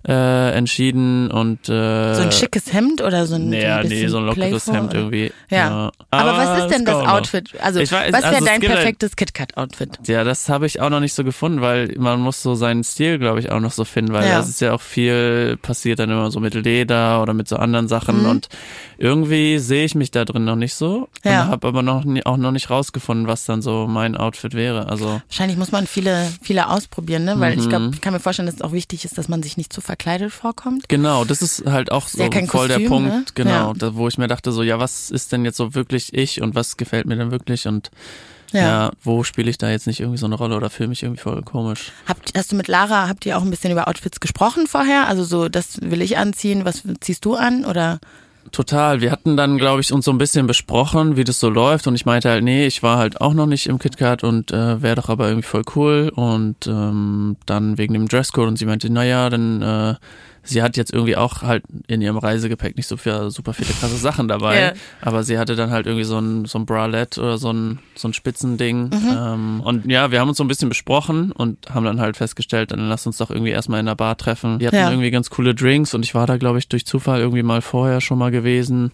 äh, 0.08 0.52
entschieden 0.52 1.32
und 1.32 1.68
äh, 1.68 2.14
So 2.14 2.22
ein 2.22 2.32
schickes 2.32 2.72
Hemd 2.72 3.02
oder 3.02 3.26
so 3.26 3.36
ein, 3.36 3.50
Nee, 3.50 3.62
so 3.62 3.68
ein 3.68 3.88
nee, 3.88 4.08
so 4.08 4.18
ein 4.18 4.26
lockeres 4.26 4.66
playful, 4.66 4.74
Hemd 4.76 4.90
oder? 4.92 5.00
irgendwie. 5.00 5.32
Ja. 5.50 5.92
Aber, 6.12 6.38
was 6.38 6.60
ist 6.60 6.68
denn 6.76 6.86
das. 6.86 6.96
Outfit? 7.08 7.52
Also, 7.62 7.80
Ich 7.80 7.92
weiß, 7.92 8.14
was 8.14 8.22
wäre 8.24 8.34
also 8.36 8.46
dein 8.46 8.62
halt- 8.62 8.66
perfektes 8.72 9.16
KitKat-Outfit? 9.16 10.00
Ja, 10.08 10.24
das 10.24 10.48
habe 10.50 10.66
ich 10.68 10.80
auch 10.80 10.90
noch 10.90 11.00
nicht 11.00 11.14
so 11.14 11.24
gefunden, 11.24 11.62
weil 11.62 11.94
man 11.98 12.20
muss 12.22 12.42
so 12.44 12.54
seinen 12.56 12.84
Stil, 12.84 13.18
glaube 13.20 13.40
ich, 13.40 13.52
auch 13.52 13.60
noch 13.60 13.72
so 13.72 13.84
finden, 13.84 14.14
weil 14.14 14.26
Ja. 14.28 14.38
das 14.38 14.48
ist 14.50 14.62
ja 14.62 14.74
auch 14.74 14.82
viel 14.82 15.58
passiert 15.62 16.00
dann 16.00 16.10
immer 16.12 16.30
so 16.32 16.40
mit 16.40 16.54
Leder 16.54 17.22
oder 17.22 17.34
mit 17.34 17.48
so 17.48 17.56
anderen 17.58 17.88
Sachen 17.88 18.22
Mhm. 18.24 18.30
und 18.30 18.50
irgendwie 18.98 19.60
sehe 19.60 19.86
ich 19.86 19.96
mich 19.96 20.12
da 20.12 20.26
drin 20.26 20.46
noch 20.46 20.56
nicht 20.56 20.74
so 20.76 21.10
Ja. 21.24 21.44
und 21.44 21.48
habe 21.50 21.68
aber 21.68 21.82
noch 21.82 22.06
nie, 22.06 22.26
auch 22.26 22.38
noch 22.38 22.52
nicht 22.52 22.70
rausgefunden, 22.70 23.28
was 23.28 23.46
dann 23.46 23.62
so 23.62 23.88
mein 23.88 24.16
Outfit 24.16 24.54
wäre. 24.54 24.88
Also 24.88 25.22
Wahrscheinlich 25.28 25.58
muss 25.58 25.72
man 25.72 25.88
viele, 25.88 26.28
viele 26.42 26.70
ausprobieren, 26.70 27.26
ne? 27.26 27.40
Weil 27.40 27.58
ich 27.58 27.66
Mhm. 27.66 27.70
glaube, 27.70 27.92
ich 27.94 28.02
kann 28.02 28.14
mir 28.14 28.20
vorstellen, 28.20 28.46
dass 28.46 28.56
es 28.56 28.62
auch 28.62 28.72
wichtig 28.72 29.04
ist, 29.06 29.18
dass 29.18 29.28
man 29.28 29.44
sich 29.44 29.58
nicht 29.58 29.74
zu 29.74 29.82
verkleidet 29.96 30.32
vorkommt. 30.34 30.90
Genau, 30.90 31.24
das 31.24 31.42
ist 31.42 31.66
halt 31.66 31.92
auch 31.92 32.08
so 32.10 32.22
ja 32.22 32.30
voll 32.48 32.68
der 32.68 32.78
Kostüm, 32.78 32.88
Punkt, 32.90 33.10
ne? 33.10 33.26
genau, 33.34 33.68
Ja. 33.70 33.74
da, 33.78 33.96
wo 33.96 34.08
ich 34.10 34.18
mir 34.18 34.28
dachte 34.28 34.52
so, 34.52 34.62
ja, 34.62 34.78
was 34.78 35.10
ist 35.10 35.32
denn 35.32 35.46
jetzt 35.46 35.58
so 35.58 35.74
wirklich 35.74 36.14
ich 36.14 36.42
und 36.42 36.54
was 36.54 36.76
gefällt 36.78 37.06
mir 37.06 37.16
denn 37.16 37.32
wirklich 37.32 37.68
und 37.68 37.92
Ja. 38.52 38.62
ja, 38.62 38.92
wo 39.04 39.24
spiele 39.24 39.50
ich 39.50 39.58
da 39.58 39.70
jetzt 39.70 39.88
nicht 39.88 40.02
irgendwie 40.02 40.18
so 40.20 40.26
eine 40.26 40.36
Rolle 40.36 40.56
oder 40.58 40.70
fühle 40.70 40.90
mich 40.90 41.04
irgendwie 41.04 41.22
voll 41.22 41.42
komisch. 41.44 41.92
Habt, 42.08 42.32
hast 42.38 42.52
du 42.52 42.56
mit 42.56 42.68
Lara, 42.68 43.08
habt 43.08 43.26
ihr 43.26 43.38
auch 43.38 43.42
ein 43.42 43.50
bisschen 43.50 43.72
über 43.72 43.88
Outfits 43.88 44.20
gesprochen 44.20 44.68
vorher? 44.68 45.08
Also 45.08 45.24
so, 45.24 45.48
das 45.50 45.82
will 45.82 46.02
ich 46.02 46.18
anziehen, 46.18 46.66
was 46.66 46.84
ziehst 47.00 47.24
du 47.26 47.36
an? 47.36 47.66
Oder 47.66 48.00
Total. 48.52 49.02
Wir 49.02 49.12
hatten 49.12 49.36
dann, 49.36 49.58
glaube 49.58 49.82
ich, 49.82 49.92
uns 49.92 50.06
so 50.06 50.12
ein 50.12 50.18
bisschen 50.18 50.48
besprochen, 50.48 51.18
wie 51.18 51.24
das 51.24 51.40
so 51.40 51.50
läuft. 51.50 51.88
Und 51.88 51.96
ich 51.96 52.06
meinte 52.06 52.30
halt, 52.30 52.44
nee, 52.44 52.66
ich 52.66 52.84
war 52.84 52.98
halt 52.98 53.20
auch 53.20 53.34
noch 53.34 53.48
nicht 53.48 53.68
im 53.68 53.80
KitKat 53.80 54.24
und 54.24 54.52
äh, 54.52 54.82
wäre 54.82 54.96
doch 54.96 55.10
aber 55.10 55.28
irgendwie 55.28 55.48
voll 55.48 55.64
cool. 55.76 56.12
Und 56.16 56.68
ähm, 56.68 57.38
dann 57.46 57.78
wegen 57.78 57.94
dem 57.94 58.08
Dresscode 58.08 58.48
und 58.48 58.58
sie 58.58 58.66
meinte, 58.66 58.90
naja, 58.90 59.30
dann 59.30 59.62
äh, 59.62 59.96
sie 60.46 60.62
hat 60.64 60.78
jetzt 60.78 60.94
irgendwie 60.94 61.18
auch 61.18 61.42
halt 61.42 61.64
in 61.88 62.02
ihrem 62.02 62.18
Reisegepäck 62.18 62.78
nicht 62.78 62.88
so 62.88 62.96
viel, 62.98 63.30
super 63.32 63.54
viele 63.54 63.74
krasse 63.74 63.98
Sachen 63.98 64.28
dabei. 64.28 64.60
Ja. 64.62 64.74
Aber 65.02 65.24
sie 65.24 65.38
hatte 65.38 65.56
dann 65.56 65.72
halt 65.72 65.86
irgendwie 65.86 66.06
so 66.06 66.18
ein, 66.18 66.46
so 66.46 66.58
ein 66.60 66.66
Bralette 66.66 67.20
oder 67.22 67.38
so 67.38 67.52
ein, 67.52 67.80
so 67.96 68.08
ein 68.08 68.14
Spitzending. 68.14 68.92
Ähm, 68.94 69.62
und 69.62 69.90
ja, 69.92 70.12
wir 70.12 70.20
haben 70.20 70.30
uns 70.30 70.38
so 70.38 70.44
ein 70.44 70.48
bisschen 70.48 70.70
besprochen 70.70 71.32
und 71.32 71.70
haben 71.74 71.86
dann 71.86 72.00
halt 72.00 72.16
festgestellt, 72.18 72.72
dann 72.72 72.88
lass 72.88 73.06
uns 73.06 73.18
doch 73.18 73.30
irgendwie 73.30 73.52
erstmal 73.52 73.80
in 73.80 73.86
der 73.88 73.96
Bar 73.96 74.16
treffen. 74.18 74.60
Die 74.60 74.68
hatten 74.68 74.76
Ja. 74.76 74.90
irgendwie 74.90 75.12
ganz 75.12 75.30
coole 75.30 75.54
Drinks 75.56 75.94
und 75.94 76.04
ich 76.06 76.16
war 76.16 76.28
da, 76.28 76.38
glaube 76.38 76.60
ich, 76.60 76.68
durch 76.70 76.86
Zufall 76.86 77.20
irgendwie 77.20 77.44
mal 77.44 77.62
vorher 77.62 78.00
schon 78.02 78.18
mal 78.18 78.32
gewesen. 78.32 78.92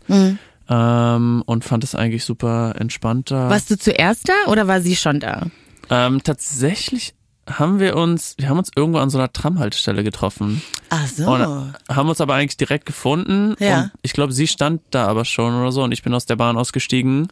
Ähm, 0.69 1.43
und 1.45 1.63
fand 1.65 1.83
es 1.83 1.95
eigentlich 1.95 2.23
super 2.23 2.75
entspannt 2.79 3.31
da. 3.31 3.49
warst 3.49 3.69
du 3.71 3.77
zuerst 3.77 4.29
da 4.29 4.49
oder 4.51 4.67
war 4.67 4.79
sie 4.81 4.95
schon 4.95 5.19
da? 5.19 5.47
Ähm, 5.89 6.23
tatsächlich 6.23 7.13
haben 7.49 7.79
wir 7.79 7.95
uns, 7.97 8.35
wir 8.37 8.49
haben 8.49 8.59
uns 8.59 8.69
irgendwo 8.75 8.99
an 8.99 9.09
so 9.09 9.17
einer 9.17 9.31
Tramhaltestelle 9.33 10.03
getroffen. 10.03 10.61
Ach 10.89 11.07
so. 11.07 11.29
Und 11.29 11.73
haben 11.89 12.07
uns 12.09 12.21
aber 12.21 12.35
eigentlich 12.35 12.57
direkt 12.57 12.85
gefunden. 12.85 13.55
Ja. 13.59 13.81
Und 13.81 13.91
ich 14.03 14.13
glaube, 14.13 14.31
sie 14.31 14.47
stand 14.47 14.81
da 14.91 15.07
aber 15.07 15.25
schon 15.25 15.59
oder 15.59 15.71
so 15.71 15.83
und 15.83 15.91
ich 15.91 16.03
bin 16.03 16.13
aus 16.13 16.25
der 16.25 16.35
Bahn 16.35 16.57
ausgestiegen. 16.57 17.27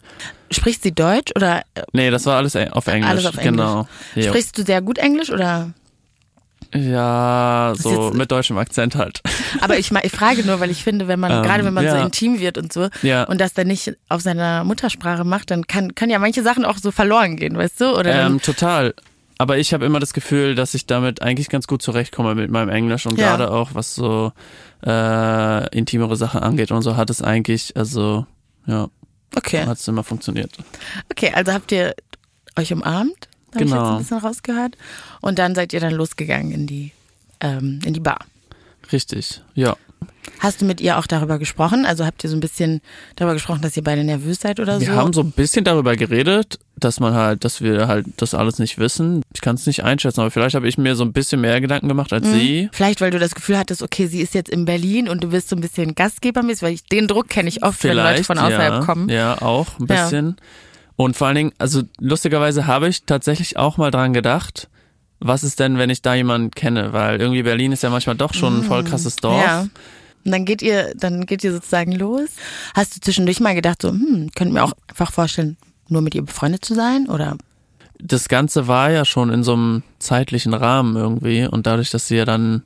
Spricht 0.51 0.81
sie 0.83 0.94
Deutsch 0.94 1.31
oder 1.35 1.59
äh, 1.75 1.83
Nee, 1.94 2.09
das 2.09 2.25
war 2.25 2.38
alles 2.38 2.56
e- 2.56 2.69
auf 2.69 2.88
Englisch. 2.88 3.09
Alles 3.09 3.25
auf 3.27 3.38
Englisch. 3.38 3.45
Genau. 3.65 3.88
Sprichst 4.17 4.57
du 4.57 4.63
sehr 4.63 4.81
gut 4.81 4.97
Englisch 4.97 5.29
oder? 5.29 5.71
Ja, 6.73 7.73
so 7.75 8.11
mit 8.13 8.31
deutschem 8.31 8.57
Akzent 8.59 8.95
halt. 8.95 9.21
Aber 9.61 9.79
ich, 9.79 9.91
ich 9.91 10.11
frage 10.11 10.44
nur, 10.45 10.59
weil 10.59 10.69
ich 10.69 10.83
finde, 10.83 11.07
wenn 11.07 11.19
man, 11.19 11.31
Ähm, 11.31 11.41
gerade 11.44 11.65
wenn 11.65 11.73
man 11.73 11.83
so 11.88 11.95
ja. 11.95 12.03
intim 12.03 12.39
wird 12.39 12.59
und 12.59 12.71
so, 12.71 12.89
Ja. 13.01 13.23
und 13.23 13.41
das 13.41 13.53
dann 13.53 13.65
nicht 13.67 13.95
auf 14.07 14.21
seiner 14.21 14.63
Muttersprache 14.63 15.23
macht, 15.23 15.50
dann 15.50 15.65
kann, 15.65 15.95
können 15.95 16.11
ja 16.11 16.19
manche 16.19 16.44
Sachen 16.44 16.65
auch 16.65 16.77
so 16.77 16.91
verloren 16.91 17.38
gehen, 17.38 17.57
weißt 17.57 17.81
du? 17.81 17.97
Oder 17.97 18.25
Ähm, 18.27 18.39
total. 18.39 18.94
Aber 19.41 19.57
ich 19.57 19.74
habe 19.74 19.86
immer 19.86 20.00
das 20.01 20.13
Gefühl, 20.13 20.53
dass 20.53 20.74
ich 20.74 20.86
damit 20.86 21.21
eigentlich 21.21 21.47
ganz 21.50 21.65
gut 21.65 21.81
zurechtkomme 21.81 22.36
mit 22.36 22.51
meinem 22.51 22.68
Englisch 22.69 23.06
und 23.06 23.18
Ja. 23.18 23.30
gerade 23.38 23.51
auch 23.51 23.74
was 23.74 23.95
so 23.95 24.33
äh, 24.86 25.75
intimere 25.77 26.18
Sachen 26.18 26.41
angeht 26.41 26.71
und 26.71 26.81
so 26.81 26.97
hat 26.97 27.09
es 27.09 27.21
eigentlich, 27.21 27.75
also 27.77 28.25
ja, 28.68 28.89
okay. 29.38 29.65
hat 29.65 29.77
es 29.77 29.88
immer 29.88 30.03
funktioniert. 30.03 30.51
Okay, 31.09 31.31
also 31.33 31.53
habt 31.53 31.71
ihr 31.71 31.95
euch 32.57 32.74
umarmt? 32.74 33.30
Habe 33.56 33.63
ich 33.63 33.69
jetzt 33.69 33.71
Genau. 33.71 33.91
ein 33.94 33.97
bisschen 34.00 34.18
rausgehört. 34.18 34.77
Und 35.21 35.39
dann 35.39 35.56
seid 35.56 35.71
ihr 35.74 35.80
dann 35.80 35.94
losgegangen 35.94 36.51
in 36.51 36.68
die, 36.68 36.92
ähm, 37.39 37.80
in 37.85 37.94
die 37.94 38.00
Bar. 38.01 38.19
Richtig, 38.92 39.42
ja. 39.56 39.77
Hast 40.39 40.62
du 40.62 40.65
mit 40.65 40.80
ihr 40.81 40.97
auch 40.97 41.06
darüber 41.06 41.38
gesprochen? 41.38 41.86
Also 41.86 42.06
habt 42.06 42.24
ihr 42.24 42.30
so 42.30 42.36
ein 42.38 42.39
bisschen 42.39 42.81
darüber 43.18 43.33
gesprochen, 43.33 43.62
dass 43.62 43.75
ihr 43.75 43.83
beide 43.83 44.03
nervös 44.03 44.39
seid 44.39 44.59
oder 44.59 44.80
Wir 44.80 44.88
so? 44.88 44.94
haben 44.94 45.12
so 45.13 45.21
ein 45.21 45.31
bisschen 45.31 45.65
darüber 45.65 45.95
geredet, 45.97 46.59
dass 46.78 46.99
man 47.02 47.14
halt, 47.14 47.44
dass 47.44 47.61
wir 47.61 47.87
halt 47.87 48.06
das 48.18 48.33
alles 48.33 48.57
nicht 48.57 48.78
wissen. 48.78 49.21
Ich 49.33 49.42
kann 49.42 49.56
es 49.56 49.66
nicht 49.68 49.83
einschätzen, 49.83 50.21
aber 50.21 50.31
vielleicht 50.31 50.56
habe 50.56 50.68
ich 50.68 50.78
mir 50.78 50.95
so 50.95 51.04
ein 51.04 51.11
bisschen 51.11 51.42
mehr 51.42 51.59
Gedanken 51.59 51.90
gemacht 51.90 52.14
als 52.14 52.25
sie. 52.31 52.69
Vielleicht, 52.71 53.02
weil 53.02 53.11
du 53.11 53.19
das 53.19 53.35
Gefühl 53.35 53.57
hattest, 53.57 53.83
okay, 53.83 54.07
sie 54.07 54.21
ist 54.21 54.33
jetzt 54.33 54.49
in 54.49 54.64
Berlin 54.66 55.09
und 55.09 55.23
du 55.23 55.30
bist 55.30 55.49
so 55.49 55.56
ein 55.57 55.61
bisschen 55.61 55.94
Gastgebermäßig, 55.94 56.64
weil 56.64 56.73
ich, 56.73 56.83
den 56.85 57.07
Druck 57.07 57.28
kenne 57.30 57.49
ich 57.49 57.61
oft, 57.64 57.83
wenn 57.83 57.97
Leute 57.97 58.07
Vielleicht, 58.07 58.25
von 58.28 58.37
außerhalb 58.37 58.73
ja, 58.75 58.80
kommen. 58.80 59.09
Ja, 59.09 59.42
auch 59.42 59.78
ein 59.80 59.87
Ja. 59.90 60.04
bisschen. 60.04 60.37
Und 60.95 61.16
vor 61.18 61.28
allen 61.28 61.35
Dingen, 61.35 61.52
also 61.57 61.83
lustigerweise 61.99 62.66
habe 62.68 62.87
ich 62.90 63.04
tatsächlich 63.04 63.57
auch 63.57 63.78
mal 63.78 63.92
dran 63.92 64.14
gedacht, 64.14 64.69
was 65.19 65.44
ist 65.44 65.59
denn, 65.59 65.78
wenn 65.78 65.90
ich 65.90 66.02
da 66.02 66.14
jemanden 66.14 66.52
kenne? 66.52 66.94
Weil 66.94 67.19
irgendwie 67.19 67.44
Berlin 67.44 67.73
ist 67.73 67.83
ja 67.83 67.90
manchmal 67.90 68.16
doch 68.16 68.33
schon 68.33 68.59
ein 68.59 68.64
voll 68.64 68.85
krasses 68.85 69.18
Dorf. 69.18 69.35
Mm, 69.37 69.45
Ja. 69.45 69.66
Und 70.26 70.31
dann 70.31 70.45
geht 70.45 70.61
ihr, 70.61 70.94
dann 70.95 71.26
geht 71.26 71.44
ihr 71.44 71.54
sozusagen 71.54 71.92
los. 71.94 72.30
Hast 72.76 72.95
du 72.95 72.99
zwischendurch 73.02 73.40
mal 73.40 73.56
gedacht, 73.56 73.81
so, 73.81 73.90
hm, 73.90 74.30
könnt 74.35 74.52
mir 74.54 74.64
auch 74.64 74.73
einfach 74.88 75.11
vorstellen, 75.11 75.57
nur 75.88 76.02
mit 76.02 76.14
ihr 76.16 76.23
befreundet 76.23 76.64
zu 76.66 76.76
sein? 76.76 77.07
Oder 77.07 77.38
Das 77.97 78.28
Ganze 78.30 78.68
war 78.68 78.92
ja 78.92 79.06
schon 79.06 79.30
in 79.31 79.44
so 79.44 79.54
einem 79.54 79.83
zeitlichen 79.99 80.54
Rahmen 80.54 80.95
irgendwie 80.95 81.45
und 81.47 81.66
dadurch, 81.68 81.90
dass 81.90 82.07
sie 82.07 82.16
ja 82.18 82.26
dann 82.26 82.64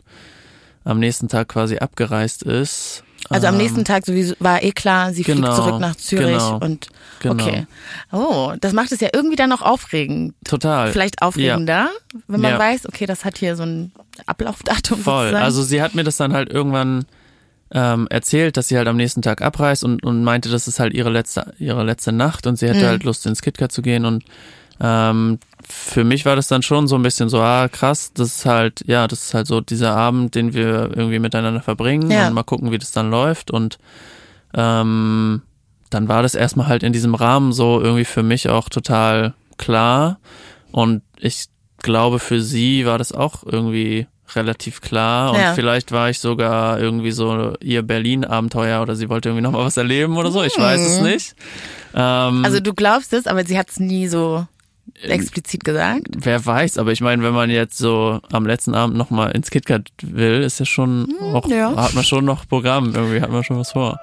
am 0.83 0.99
nächsten 0.99 1.29
Tag 1.29 1.47
quasi 1.47 1.77
abgereist 1.77 2.43
ist. 2.43 3.03
also 3.29 3.47
am 3.47 3.53
ähm, 3.55 3.61
nächsten 3.61 3.85
Tag 3.85 4.05
sowieso 4.05 4.35
war 4.39 4.61
eh 4.63 4.71
klar, 4.73 5.13
sie 5.13 5.23
genau, 5.23 5.53
fliegt 5.53 5.55
zurück 5.55 5.79
nach 5.79 5.95
Zürich 5.95 6.25
genau, 6.37 6.57
und 6.57 6.87
genau. 7.21 7.41
okay. 7.41 7.65
Oh, 8.11 8.51
das 8.59 8.73
macht 8.73 8.91
es 8.91 8.99
ja 8.99 9.07
irgendwie 9.13 9.37
dann 9.37 9.51
auch 9.53 9.61
aufregend. 9.61 10.33
Total. 10.43 10.91
Vielleicht 10.91 11.21
aufregender, 11.21 11.89
wenn 12.27 12.41
man 12.41 12.51
Ja. 12.53 12.59
weiß, 12.59 12.85
okay, 12.87 13.05
das 13.05 13.23
hat 13.23 13.37
hier 13.37 13.55
so 13.55 13.63
ein 13.63 13.91
Ablaufdatum 14.25 14.99
Voll. 14.99 15.23
sozusagen. 15.27 15.43
Also 15.45 15.63
sie 15.63 15.81
hat 15.81 15.95
mir 15.95 16.03
das 16.03 16.17
dann 16.17 16.33
halt 16.33 16.51
irgendwann 16.51 17.05
ähm, 17.73 18.07
erzählt, 18.09 18.55
dass 18.55 18.67
sie 18.67 18.77
halt 18.77 18.87
am 18.87 18.97
nächsten 18.97 19.21
Tag 19.23 19.41
abreist 19.41 19.83
und, 19.83 20.03
und 20.03 20.23
meinte, 20.23 20.49
das 20.49 20.67
ist 20.67 20.79
halt 20.79 20.93
ihre 20.93 21.09
letzte, 21.09 21.53
ihre 21.57 21.83
letzte 21.83 22.11
Nacht 22.11 22.45
und 22.47 22.57
sie 22.57 22.67
hätte 22.69 22.83
Mhm. 22.85 22.87
halt 22.89 23.03
Lust 23.03 23.25
ins 23.25 23.41
KitKat 23.41 23.71
zu 23.71 23.81
gehen 23.81 24.05
und 24.05 24.23
ähm, 24.79 25.39
für 25.67 26.03
mich 26.03 26.25
war 26.25 26.35
das 26.35 26.47
dann 26.47 26.61
schon 26.61 26.87
so 26.87 26.95
ein 26.95 27.01
bisschen 27.03 27.29
so, 27.29 27.39
ah 27.39 27.67
krass, 27.69 28.11
das 28.13 28.27
ist 28.37 28.45
halt, 28.45 28.83
ja, 28.85 29.07
das 29.07 29.23
ist 29.25 29.33
halt 29.33 29.47
so 29.47 29.61
dieser 29.61 29.95
Abend, 29.95 30.35
den 30.35 30.53
wir 30.53 30.91
irgendwie 30.95 31.19
miteinander 31.19 31.61
verbringen 31.61 32.11
Ja. 32.11 32.27
und 32.27 32.33
mal 32.33 32.43
gucken, 32.43 32.71
wie 32.71 32.77
das 32.77 32.91
dann 32.91 33.09
läuft 33.09 33.49
und 33.49 33.77
ähm, 34.53 35.41
dann 35.89 36.07
war 36.07 36.21
das 36.21 36.35
erstmal 36.35 36.67
halt 36.67 36.83
in 36.83 36.93
diesem 36.93 37.15
Rahmen 37.15 37.53
so 37.53 37.81
irgendwie 37.81 38.05
für 38.05 38.23
mich 38.23 38.49
auch 38.49 38.69
total 38.69 39.33
klar 39.57 40.19
und 40.71 41.01
ich 41.19 41.45
glaube, 41.81 42.19
für 42.19 42.41
sie 42.41 42.85
war 42.85 42.97
das 42.97 43.11
auch 43.11 43.43
irgendwie 43.45 44.07
relativ 44.35 44.81
klar 44.81 45.31
und 45.31 45.39
Ja. 45.39 45.53
vielleicht 45.53 45.91
war 45.91 46.09
ich 46.09 46.19
sogar 46.19 46.79
irgendwie 46.79 47.11
so 47.11 47.53
ihr 47.61 47.81
Berlin-Abenteuer 47.83 48.81
oder 48.81 48.95
sie 48.95 49.09
wollte 49.09 49.29
irgendwie 49.29 49.43
nochmal 49.43 49.65
was 49.65 49.77
erleben 49.77 50.17
oder 50.17 50.31
so, 50.31 50.43
ich 50.43 50.57
weiß 50.57 50.79
es 50.81 51.01
nicht. 51.01 51.35
Ähm, 51.93 52.43
Also 52.43 52.59
du 52.59 52.73
glaubst 52.73 53.13
es, 53.13 53.27
aber 53.27 53.45
sie 53.45 53.57
hat 53.57 53.69
es 53.69 53.79
nie 53.79 54.07
so 54.07 54.47
explizit 55.01 55.63
gesagt. 55.63 56.07
wer 56.17 56.45
weiß, 56.45 56.77
aber 56.77 56.91
ich 56.91 57.01
meine, 57.01 57.23
wenn 57.23 57.33
man 57.33 57.49
jetzt 57.49 57.77
so 57.77 58.19
am 58.31 58.45
letzten 58.45 58.73
Abend 58.75 58.97
nochmal 58.97 59.31
ins 59.31 59.49
KitKat 59.49 59.89
will, 60.01 60.41
ist 60.41 60.59
ja 60.59 60.65
schon 60.65 61.13
auch, 61.21 61.47
ja. 61.47 61.75
hat 61.75 61.93
man 61.93 62.03
schon 62.03 62.25
noch 62.25 62.47
Programm, 62.47 62.93
irgendwie 62.93 63.21
hat 63.21 63.31
man 63.31 63.43
schon 63.43 63.57
was 63.57 63.71
vor. 63.71 63.99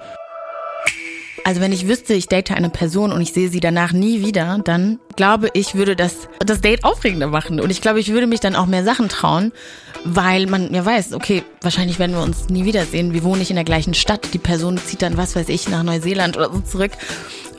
Also 1.45 1.61
wenn 1.61 1.73
ich 1.73 1.89
wüsste, 1.89 2.15
ich 2.15 2.29
date 2.29 2.53
eine 2.53 2.71
Person 2.71 3.13
und 3.13 3.21
ich 3.21 3.33
sehe 3.33 3.49
sie 3.49 3.61
danach 3.61 3.93
nie 3.93 4.25
wieder, 4.25 4.61
dann 4.65 4.99
glaube 5.17 5.49
ich, 5.55 5.75
würde 5.75 5.97
das 5.97 6.29
das 6.39 6.61
Date 6.61 6.85
aufregender 6.85 7.29
machen. 7.29 7.61
Und 7.61 7.71
ich 7.71 7.81
glaube, 7.81 8.01
ich 8.01 8.13
würde 8.13 8.27
mich 8.27 8.41
dann 8.41 8.57
auch 8.57 8.67
mehr 8.67 8.85
Sachen 8.85 9.09
trauen, 9.09 9.53
weil 10.05 10.47
man 10.47 10.73
ja 10.73 10.85
weiß, 10.85 11.13
okay, 11.13 11.43
wahrscheinlich 11.61 11.99
werden 11.99 12.15
wir 12.15 12.23
uns 12.23 12.49
nie 12.49 12.65
wiedersehen. 12.65 13.13
Wir 13.13 13.25
wohnen 13.25 13.41
nicht 13.41 13.51
in 13.51 13.57
der 13.57 13.65
gleichen 13.65 13.95
Stadt. 13.95 14.33
Die 14.33 14.39
Person 14.39 14.79
zieht 14.79 15.03
dann, 15.03 15.17
was 15.17 15.37
weiß 15.37 15.49
ich, 15.49 15.69
nach 15.69 15.83
Neuseeland 15.83 16.37
oder 16.37 16.53
so 16.53 16.61
zurück. 16.61 16.93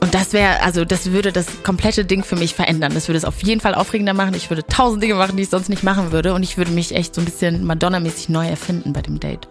Und 0.00 0.14
das 0.14 0.32
wäre, 0.32 0.62
also 0.62 0.84
das 0.84 1.12
würde 1.12 1.32
das 1.32 1.46
komplette 1.62 2.04
Ding 2.04 2.24
für 2.24 2.36
mich 2.36 2.54
verändern. 2.54 2.92
Das 2.94 3.08
würde 3.08 3.18
es 3.18 3.24
auf 3.24 3.42
jeden 3.42 3.60
Fall 3.60 3.74
aufregender 3.74 4.14
machen. 4.14 4.34
Ich 4.34 4.50
würde 4.50 4.66
tausend 4.66 5.02
Dinge 5.02 5.14
machen, 5.14 5.36
die 5.36 5.44
ich 5.44 5.50
sonst 5.50 5.68
nicht 5.68 5.84
machen 5.84 6.12
würde. 6.12 6.34
Und 6.34 6.42
ich 6.42 6.56
würde 6.56 6.72
mich 6.72 6.94
echt 6.94 7.14
so 7.14 7.20
ein 7.20 7.24
bisschen 7.24 7.64
Madonna-mäßig 7.64 8.28
neu 8.28 8.48
erfinden 8.48 8.92
bei 8.92 9.02
dem 9.02 9.20
Date. 9.20 9.46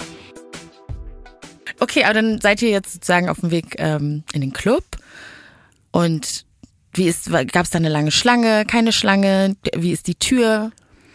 Okay, 1.81 2.03
aber 2.03 2.13
dann 2.13 2.39
seid 2.39 2.61
ihr 2.61 2.69
jetzt 2.69 2.93
sozusagen 2.93 3.27
auf 3.27 3.39
dem 3.39 3.49
Weg 3.49 3.73
ähm, 3.79 4.23
in 4.33 4.41
den 4.41 4.53
Club. 4.53 4.83
Und 5.89 6.45
wie 6.93 7.07
ist, 7.07 7.31
gab 7.31 7.65
es 7.65 7.71
da 7.71 7.79
eine 7.79 7.89
lange 7.89 8.11
Schlange, 8.11 8.65
keine 8.65 8.91
Schlange? 8.91 9.55
Wie 9.75 9.91
ist 9.91 10.05
die 10.05 10.13
Tür? 10.13 10.71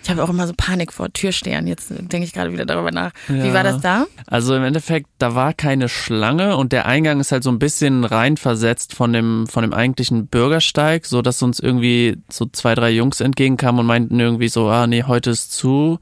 Ich 0.07 0.11
habe 0.11 0.23
auch 0.23 0.29
immer 0.29 0.47
so 0.47 0.53
Panik 0.57 0.93
vor 0.93 1.13
Türstehern. 1.13 1.67
Jetzt 1.67 1.91
denke 1.91 2.23
ich 2.23 2.33
gerade 2.33 2.53
wieder 2.53 2.65
darüber 2.65 2.93
nach. 2.93 3.11
Wie 3.27 3.49
Ja. 3.49 3.53
war 3.53 3.65
das 3.65 3.81
da? 3.81 4.07
Also 4.29 4.55
im 4.55 4.63
Endeffekt, 4.63 5.09
da 5.19 5.35
war 5.35 5.53
keine 5.53 5.89
Schlange 5.89 6.57
und 6.57 6.71
der 6.71 6.87
Eingang 6.87 7.19
ist 7.19 7.33
halt 7.33 7.43
so 7.43 7.51
ein 7.51 7.59
bisschen 7.59 8.05
reinversetzt 8.05 8.95
von 8.95 9.13
dem, 9.13 9.49
von 9.49 9.63
dem 9.63 9.73
eigentlichen 9.75 10.29
Bürgersteig, 10.29 11.07
so 11.07 11.23
dass 11.23 11.43
uns 11.43 11.59
irgendwie 11.59 12.19
so 12.31 12.47
zwei, 12.47 12.77
drei 12.77 12.91
Jungs 12.91 13.21
entgegenkamen 13.21 13.81
und 13.81 13.87
meinten 13.87 14.21
irgendwie 14.21 14.47
so, 14.49 14.69
ah 14.69 14.87
nee, 14.87 15.03
heute 15.03 15.31
ist 15.31 15.51
zu. 15.51 15.99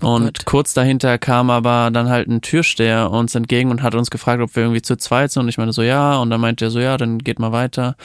Und 0.00 0.24
Gott. 0.38 0.46
kurz 0.46 0.72
dahinter 0.72 1.18
kam 1.18 1.50
aber 1.50 1.90
dann 1.92 2.08
halt 2.08 2.28
ein 2.28 2.42
Türsteher 2.42 3.10
uns 3.10 3.34
entgegen 3.34 3.72
und 3.72 3.82
hat 3.82 3.96
uns 3.96 4.10
gefragt, 4.10 4.40
ob 4.42 4.54
wir 4.54 4.62
irgendwie 4.62 4.82
zu 4.82 4.94
zweit 4.96 5.32
sind. 5.32 5.42
Und 5.42 5.48
ich 5.48 5.58
meine 5.58 5.72
so, 5.72 5.82
ja. 5.82 6.18
Und 6.18 6.30
dann 6.30 6.40
meinte 6.40 6.66
er 6.66 6.70
so, 6.70 6.78
ja, 6.78 6.96
dann 6.96 7.18
geht 7.18 7.40
mal 7.40 7.50
weiter. 7.50 7.96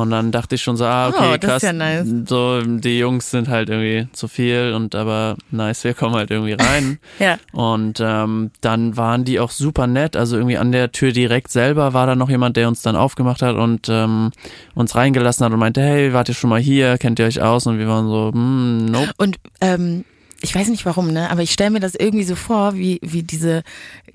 Und 0.00 0.10
dann 0.10 0.32
dachte 0.32 0.54
ich 0.56 0.62
schon 0.62 0.76
so, 0.76 0.84
ah, 0.84 1.08
okay, 1.08 1.18
Oh, 1.32 1.36
das 1.36 1.40
krass. 1.40 1.56
ist 1.62 1.66
ja 1.68 1.72
nice. 1.72 2.06
So, 2.26 2.60
die 2.62 2.98
Jungs 2.98 3.30
sind 3.30 3.48
halt 3.48 3.68
irgendwie 3.68 4.08
zu 4.12 4.28
viel 4.28 4.72
und 4.74 4.94
aber 4.94 5.36
nice, 5.50 5.84
wir 5.84 5.94
kommen 5.94 6.14
halt 6.14 6.30
irgendwie 6.30 6.52
rein. 6.54 6.98
Ja. 7.18 7.36
Und 7.52 8.00
ähm, 8.02 8.50
dann 8.62 8.96
waren 8.96 9.24
die 9.24 9.40
auch 9.40 9.50
super 9.50 9.86
nett. 9.86 10.16
Also 10.16 10.36
irgendwie 10.36 10.56
an 10.56 10.72
der 10.72 10.90
Tür 10.92 11.12
direkt 11.12 11.50
selber 11.50 11.92
war 11.92 12.06
da 12.06 12.14
noch 12.16 12.30
jemand, 12.30 12.56
der 12.56 12.66
uns 12.68 12.82
dann 12.82 12.96
aufgemacht 12.96 13.42
hat 13.42 13.56
und 13.56 13.88
ähm, 13.90 14.30
uns 14.74 14.94
reingelassen 14.94 15.44
hat 15.44 15.52
und 15.52 15.58
meinte, 15.58 15.82
hey, 15.82 16.12
wart 16.12 16.28
ihr 16.28 16.34
schon 16.34 16.50
mal 16.50 16.60
hier? 16.60 16.96
Kennt 16.98 17.18
ihr 17.18 17.26
euch 17.26 17.42
aus? 17.42 17.66
Und 17.66 17.78
wir 17.78 17.88
waren 17.88 18.08
so, 18.08 18.30
hm, 18.32 18.86
nope. 18.86 19.10
Und 19.18 19.36
ähm, 19.60 20.04
ich 20.42 20.54
weiß 20.54 20.68
nicht 20.68 20.86
warum, 20.86 21.12
ne? 21.12 21.30
Aber 21.30 21.42
ich 21.42 21.52
stelle 21.52 21.70
mir 21.70 21.80
das 21.80 21.94
irgendwie 21.94 22.24
so 22.24 22.34
vor, 22.34 22.74
wie, 22.74 22.98
wie 23.02 23.22
diese 23.22 23.62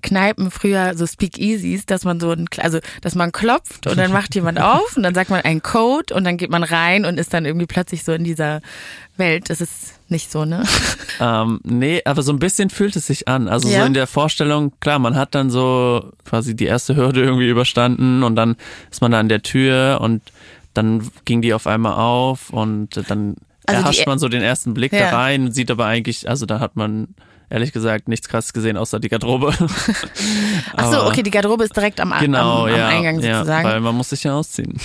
Kneipen 0.01 0.51
früher, 0.51 0.95
so 0.95 1.05
Speakeasies, 1.05 1.85
dass 1.85 2.03
man 2.03 2.19
so 2.19 2.31
ein, 2.31 2.47
also 2.57 2.79
dass 3.01 3.15
man 3.15 3.31
klopft 3.31 3.87
und 3.87 3.97
dann 3.97 4.11
macht 4.11 4.33
jemand 4.35 4.59
auf 4.61 4.97
und 4.97 5.03
dann 5.03 5.13
sagt 5.13 5.29
man 5.29 5.41
einen 5.41 5.61
Code 5.61 6.13
und 6.13 6.23
dann 6.23 6.37
geht 6.37 6.49
man 6.49 6.63
rein 6.63 7.05
und 7.05 7.19
ist 7.19 7.33
dann 7.33 7.45
irgendwie 7.45 7.67
plötzlich 7.67 8.03
so 8.03 8.11
in 8.11 8.23
dieser 8.23 8.61
Welt. 9.17 9.49
Das 9.49 9.61
ist 9.61 9.93
nicht 10.09 10.31
so, 10.31 10.45
ne? 10.45 10.63
Ähm, 11.17 11.61
nee, 11.63 12.01
aber 12.03 12.23
so 12.23 12.33
ein 12.33 12.39
bisschen 12.39 12.69
fühlt 12.69 12.97
es 12.97 13.07
sich 13.07 13.29
an. 13.29 13.47
Also 13.47 13.69
Ja? 13.69 13.79
so 13.79 13.85
in 13.85 13.93
der 13.93 14.05
Vorstellung, 14.05 14.73
klar, 14.81 14.99
man 14.99 15.15
hat 15.15 15.33
dann 15.33 15.49
so 15.49 16.11
quasi 16.25 16.57
die 16.57 16.65
erste 16.65 16.97
Hürde 16.97 17.23
irgendwie 17.23 17.47
überstanden 17.47 18.21
und 18.21 18.35
dann 18.35 18.57
ist 18.91 18.99
man 19.01 19.11
da 19.13 19.21
an 19.21 19.29
der 19.29 19.41
Tür 19.41 19.99
und 20.01 20.21
dann 20.73 21.09
ging 21.23 21.41
die 21.41 21.53
auf 21.53 21.67
einmal 21.67 21.93
auf 21.93 22.49
und 22.49 23.09
dann 23.09 23.35
Also 23.67 23.81
erhascht 23.81 24.07
man 24.07 24.19
so 24.19 24.27
den 24.29 24.41
ersten 24.41 24.73
Blick 24.73 24.93
Ja. 24.93 25.11
da 25.11 25.17
rein, 25.17 25.51
sieht 25.51 25.71
aber 25.71 25.85
eigentlich, 25.85 26.29
also 26.29 26.45
da 26.45 26.59
hat 26.59 26.75
man 26.75 27.15
ehrlich 27.49 27.71
gesagt 27.71 28.07
nichts 28.07 28.27
krasses 28.27 28.53
gesehen, 28.53 28.77
außer 28.77 28.99
die 28.99 29.09
Garderobe. 29.09 29.53
Ach 30.75 30.91
so, 30.91 31.03
okay, 31.05 31.23
die 31.23 31.31
Garderobe 31.31 31.63
ist 31.63 31.75
direkt 31.75 31.99
am, 31.99 32.13
Genau, 32.19 32.63
am, 32.65 32.69
am 32.73 32.75
ja, 32.77 32.87
Eingang 32.87 33.19
ja, 33.19 33.37
sozusagen. 33.39 33.67
weil 33.67 33.79
man 33.81 33.95
muss 33.95 34.09
sich 34.09 34.23
ja 34.23 34.33
ausziehen. 34.35 34.77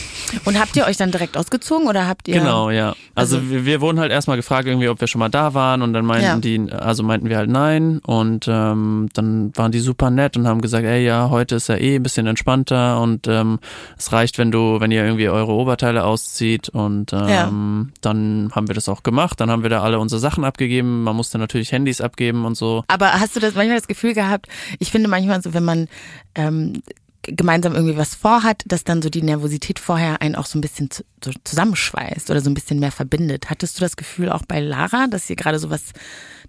und 0.44 0.58
habt 0.58 0.76
ihr 0.76 0.86
euch 0.86 0.96
dann 0.96 1.10
direkt 1.10 1.36
ausgezogen 1.36 1.86
oder 1.88 2.06
habt 2.06 2.28
ihr? 2.28 2.34
Genau, 2.38 2.70
ja. 2.70 2.94
Also, 3.14 3.36
Also- 3.36 3.50
wir, 3.50 3.64
wir 3.64 3.80
wurden 3.80 3.98
halt 4.00 4.12
erstmal 4.12 4.36
gefragt, 4.36 4.66
irgendwie, 4.66 4.88
ob 4.88 5.00
wir 5.00 5.08
schon 5.08 5.18
mal 5.18 5.28
da 5.28 5.54
waren 5.54 5.82
und 5.82 5.92
dann 5.92 6.04
meinten 6.04 6.24
Ja. 6.24 6.36
die, 6.38 6.72
also 6.72 7.02
meinten 7.02 7.28
wir 7.28 7.36
halt 7.36 7.50
nein 7.50 7.98
und 8.04 8.46
ähm, 8.48 9.08
dann 9.14 9.52
waren 9.56 9.72
die 9.72 9.80
super 9.80 10.10
nett 10.10 10.36
und 10.36 10.46
haben 10.46 10.60
gesagt, 10.60 10.84
ey 10.84 11.04
ja, 11.04 11.30
heute 11.30 11.56
ist 11.56 11.68
ja 11.68 11.76
eh 11.76 11.96
ein 11.96 12.02
bisschen 12.02 12.26
entspannter 12.26 13.00
und 13.00 13.26
ähm, 13.28 13.58
es 13.98 14.12
reicht, 14.12 14.38
wenn 14.38 14.50
du, 14.50 14.80
wenn 14.80 14.90
ihr 14.90 15.04
irgendwie 15.04 15.28
eure 15.28 15.52
Oberteile 15.52 16.04
auszieht 16.04 16.68
und 16.68 17.12
ähm, 17.12 17.92
dann 18.00 18.50
haben 18.54 18.68
wir 18.68 18.74
das 18.74 18.88
auch 18.88 19.02
gemacht, 19.02 19.40
dann 19.40 19.50
haben 19.50 19.62
wir 19.62 19.70
da 19.70 19.82
alle 19.82 19.98
unsere 19.98 20.20
Sachen 20.20 20.44
abgegeben, 20.44 21.02
man 21.04 21.16
musste 21.16 21.38
natürlich 21.38 21.72
Handys 21.72 22.00
abgeben 22.00 22.44
und 22.50 22.54
so. 22.56 22.84
Aber 22.88 23.12
hast 23.20 23.34
du 23.36 23.40
das 23.40 23.54
manchmal 23.54 23.78
das 23.78 23.88
Gefühl 23.88 24.14
gehabt? 24.14 24.46
Ich 24.78 24.90
finde 24.90 25.08
manchmal 25.08 25.42
so, 25.42 25.54
wenn 25.54 25.64
man 25.64 25.88
ähm, 26.34 26.82
gemeinsam 27.22 27.74
irgendwie 27.74 27.96
was 27.96 28.14
vorhat, 28.14 28.62
dass 28.66 28.84
dann 28.84 29.02
so 29.02 29.10
die 29.10 29.22
Nervosität 29.22 29.78
vorher 29.78 30.22
einen 30.22 30.34
auch 30.36 30.46
so 30.46 30.58
ein 30.58 30.62
bisschen 30.62 30.90
zu, 30.90 31.04
so 31.22 31.30
zusammenschweißt 31.44 32.30
oder 32.30 32.40
so 32.40 32.48
ein 32.50 32.54
bisschen 32.54 32.80
mehr 32.80 32.92
verbindet. 32.92 33.50
Hattest 33.50 33.76
du 33.76 33.80
das 33.82 33.96
Gefühl 33.96 34.30
auch 34.30 34.42
bei 34.46 34.58
Lara, 34.60 35.06
dass 35.06 35.28
ihr 35.28 35.36
gerade 35.36 35.58
sowas 35.58 35.92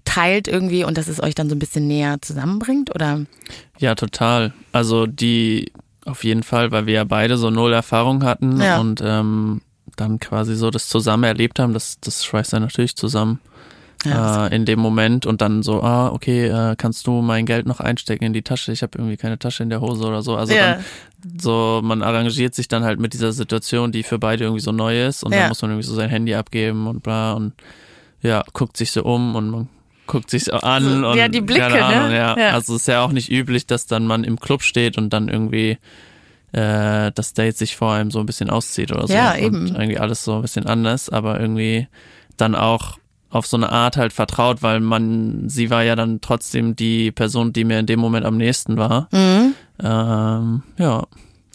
teilt 0.06 0.48
irgendwie 0.48 0.84
und 0.84 0.98
dass 0.98 1.08
es 1.08 1.22
euch 1.22 1.36
dann 1.36 1.50
so 1.50 1.56
ein 1.56 1.60
bisschen 1.60 1.88
näher 1.88 2.22
zusammenbringt? 2.22 2.94
Oder 2.96 3.22
Ja, 3.80 3.96
total. 3.96 4.54
Also 4.72 5.06
die 5.08 5.72
auf 6.06 6.24
jeden 6.24 6.42
Fall, 6.44 6.72
weil 6.72 6.86
wir 6.88 6.94
ja 6.96 7.04
beide 7.04 7.38
so 7.38 7.50
null 7.50 7.74
Erfahrung 7.74 8.24
hatten 8.24 8.60
Ja. 8.62 8.80
und 8.80 9.02
ähm, 9.06 9.62
dann 9.98 10.20
quasi 10.20 10.56
so 10.56 10.72
das 10.72 10.88
zusammen 10.88 11.26
erlebt 11.26 11.60
haben, 11.60 11.74
das, 11.74 12.00
das 12.00 12.24
schweißt 12.26 12.54
dann 12.54 12.62
natürlich 12.64 12.96
zusammen 12.96 13.40
Ja, 14.06 14.48
äh, 14.48 14.56
in 14.56 14.66
dem 14.66 14.80
Moment 14.80 15.26
und 15.26 15.42
dann 15.42 15.62
so, 15.64 15.82
ah, 15.84 16.10
okay, 16.10 16.48
äh, 16.48 16.76
kannst 16.76 17.06
du 17.08 17.22
mein 17.22 17.46
Geld 17.46 17.68
noch 17.68 17.80
einstecken 17.80 18.24
in 18.24 18.34
die 18.34 18.42
Tasche? 18.42 18.72
Ich 18.72 18.82
habe 18.82 18.98
irgendwie 18.98 19.18
keine 19.18 19.38
Tasche 19.38 19.64
in 19.64 19.70
der 19.70 19.82
Hose 19.82 20.06
oder 20.06 20.22
so. 20.24 20.36
Also 20.36 20.54
Ja. 20.54 20.74
dann 20.76 20.86
so, 21.40 21.82
man 21.84 22.02
arrangiert 22.02 22.56
sich 22.56 22.68
dann 22.68 22.84
halt 22.84 23.00
mit 23.00 23.14
dieser 23.14 23.32
Situation, 23.32 23.92
die 23.92 24.02
für 24.04 24.18
beide 24.18 24.46
irgendwie 24.46 24.62
so 24.62 24.72
neu 24.72 25.06
ist 25.06 25.24
und 25.24 25.34
Ja. 25.34 25.42
dann 25.42 25.50
muss 25.50 25.62
man 25.62 25.72
irgendwie 25.72 25.88
so 25.88 25.94
sein 25.96 26.10
Handy 26.10 26.34
abgeben 26.34 26.88
und 26.88 27.04
bla 27.04 27.34
und 27.34 27.54
ja, 28.22 28.44
guckt 28.54 28.78
sich 28.78 28.92
so 28.92 29.04
um 29.04 29.36
und 29.36 29.50
man 29.50 29.70
guckt 30.08 30.30
sich 30.32 30.46
so 30.46 30.54
an 30.54 31.04
und 31.06 31.18
Ja, 31.18 31.28
die 31.28 31.42
Blicke, 31.42 31.64
Ahnung, 31.86 32.10
ne? 32.10 32.16
ja. 32.16 32.38
Ja. 32.38 32.50
Also 32.54 32.76
es 32.76 32.82
ist 32.82 32.88
ja 32.88 33.04
auch 33.04 33.12
nicht 33.12 33.32
üblich, 33.32 33.68
dass 33.68 33.86
dann 33.86 34.08
man 34.08 34.24
im 34.24 34.40
Club 34.40 34.64
steht 34.64 34.98
und 34.98 35.12
dann 35.14 35.28
irgendwie 35.30 35.78
äh, 36.54 37.12
das 37.14 37.34
Date 37.34 37.56
sich 37.58 37.76
vor 37.76 37.92
allem 37.92 38.12
so 38.12 38.20
ein 38.20 38.26
bisschen 38.26 38.50
auszieht 38.50 38.92
oder 38.92 39.08
so. 39.08 39.14
Ja, 39.14 39.32
und 39.34 39.40
eben. 39.42 39.68
Irgendwie 39.68 40.00
alles 40.00 40.24
so 40.24 40.36
ein 40.36 40.42
bisschen 40.42 40.66
anders, 40.66 41.08
aber 41.10 41.40
irgendwie 41.40 41.88
dann 42.38 42.56
auch 42.56 42.98
auf 43.32 43.48
so 43.48 43.58
eine 43.58 43.72
Art 43.72 43.98
halt 43.98 44.14
vertraut, 44.14 44.62
weil 44.62 44.80
man, 44.80 45.50
sie 45.50 45.70
war 45.70 45.84
ja 45.84 45.96
dann 45.96 46.22
trotzdem 46.22 46.76
die 46.76 47.12
Person, 47.12 47.54
die 47.54 47.64
mir 47.64 47.80
in 47.80 47.86
dem 47.86 48.00
Moment 48.00 48.26
am 48.26 48.38
nächsten 48.38 48.78
war. 48.78 49.08
Mhm. 49.12 49.54
Ähm, 49.82 50.64
ja, 50.78 51.04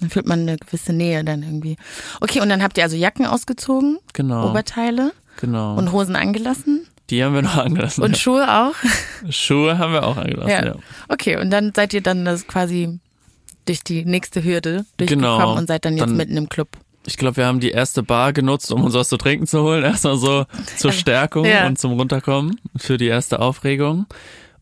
dann 0.01 0.11
fühlt 0.11 0.27
man 0.27 0.41
eine 0.41 0.57
gewisse 0.57 0.93
Nähe 0.93 1.23
dann 1.25 1.43
irgendwie. 1.43 1.77
Okay, 2.21 2.41
und 2.41 2.49
dann 2.49 2.63
habt 2.63 2.77
ihr 2.79 2.85
also 2.85 2.97
Jacken 2.97 3.27
ausgezogen, 3.27 3.99
genau. 4.13 4.51
Oberteile 4.51 5.13
genau. 5.41 5.77
und 5.77 5.93
Hosen 5.93 6.17
angelassen 6.17 6.87
die 7.11 7.23
haben 7.23 7.35
wir 7.35 7.43
noch 7.43 7.57
angelassen. 7.65 8.03
und 8.03 8.17
Schuhe 8.19 8.43
auch. 8.53 8.75
ja. 9.25 9.31
Schuhe 9.33 9.79
haben 9.79 9.93
wir 9.93 10.05
auch 10.05 10.17
angelassen, 10.17 10.51
ja. 10.51 10.67
Ja. 10.67 10.75
Okay, 11.09 11.37
und 11.41 11.51
dann 11.51 11.73
seid 11.73 11.95
ihr 11.95 12.01
dann 12.01 12.25
das 12.25 12.49
quasi 12.49 12.99
durch 13.65 13.85
die 13.85 14.05
nächste 14.05 14.43
Hürde 14.43 14.87
durchgekommen 14.97 15.31
Genau. 15.39 15.57
und 15.57 15.69
seid 15.69 15.85
dann 15.85 15.95
jetzt 15.97 16.03
Dann- 16.09 16.17
mitten 16.17 16.37
im 16.37 16.49
Club. 16.49 16.69
Ich 17.07 17.17
glaube, 17.17 17.37
wir 17.39 17.47
haben 17.47 17.61
die 17.61 17.71
erste 17.71 18.03
Bar 18.03 18.33
genutzt, 18.33 18.71
um 18.73 18.85
uns 18.85 18.95
was 18.95 19.09
zu 19.09 19.17
trinken 19.17 19.47
zu 19.47 19.63
holen. 19.63 19.85
Erstmal 19.85 20.17
so 20.17 20.45
zur 20.77 20.93
Stärkung 20.93 21.45
Ja. 21.45 21.67
und 21.67 21.79
zum 21.79 21.93
Runterkommen 21.93 22.61
für 22.77 22.97
die 22.99 23.07
erste 23.07 23.41
Aufregung. 23.41 24.07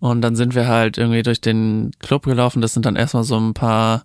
Und 0.01 0.21
dann 0.21 0.37
sind 0.37 0.55
wir 0.55 0.69
halt 0.69 0.99
irgendwie 0.99 1.23
durch 1.23 1.41
den 1.41 1.93
Club 2.01 2.25
gelaufen. 2.25 2.61
Das 2.61 2.75
sind 2.75 2.85
dann 2.85 2.97
erstmal 2.97 3.25
so 3.25 3.39
ein 3.39 3.55
paar 3.55 4.05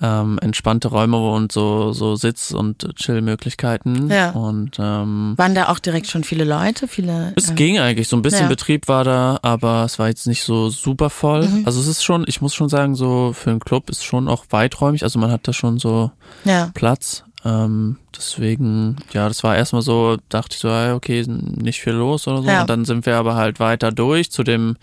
ähm, 0.00 0.38
entspannte 0.42 0.88
Räume 0.88 1.16
und 1.32 1.50
so, 1.50 1.92
so 1.92 2.14
Sitz- 2.16 2.52
und 2.52 2.94
Chill-Möglichkeiten. 2.96 4.10
Ja. 4.10 4.30
Und 4.30 4.76
ähm, 4.78 5.34
Waren 5.36 5.54
da 5.54 5.68
auch 5.70 5.78
direkt 5.78 6.06
schon 6.06 6.22
viele 6.24 6.44
Leute? 6.44 6.86
Viele. 6.86 7.32
es 7.36 7.50
äh, 7.50 7.54
ging 7.54 7.78
eigentlich, 7.78 8.08
so 8.08 8.16
ein 8.16 8.22
bisschen 8.22 8.42
Ja. 8.42 8.48
Betrieb 8.48 8.88
war 8.88 9.04
da, 9.04 9.38
aber 9.42 9.84
es 9.84 9.98
war 9.98 10.08
jetzt 10.08 10.26
nicht 10.26 10.44
so 10.44 10.70
super 10.70 11.10
voll. 11.10 11.46
Mhm. 11.48 11.62
Also 11.66 11.80
es 11.80 11.86
ist 11.86 12.04
schon, 12.04 12.24
ich 12.28 12.40
muss 12.40 12.54
schon 12.54 12.68
sagen, 12.68 12.94
so 12.94 13.32
für 13.32 13.50
einen 13.50 13.60
Club 13.60 13.90
ist 13.90 14.04
schon 14.04 14.28
auch 14.28 14.44
weiträumig. 14.50 15.02
Also 15.02 15.18
man 15.18 15.30
hat 15.30 15.48
da 15.48 15.52
schon 15.52 15.78
so 15.78 16.10
Ja. 16.44 16.70
Platz. 16.74 17.24
Ähm, 17.44 17.96
deswegen, 18.16 18.96
ja, 19.12 19.28
das 19.28 19.44
war 19.44 19.56
erstmal 19.56 19.82
so, 19.82 20.16
dachte 20.28 20.54
ich 20.54 20.58
so, 20.60 20.68
okay, 20.70 21.24
nicht 21.28 21.80
viel 21.80 21.92
los 21.92 22.26
oder 22.26 22.42
so. 22.42 22.48
Ja. 22.48 22.62
Und 22.62 22.70
dann 22.70 22.84
sind 22.84 23.06
wir 23.06 23.16
aber 23.16 23.36
halt 23.36 23.60
weiter 23.60 23.92
durch 23.92 24.30
zu 24.30 24.42
dem, 24.42 24.76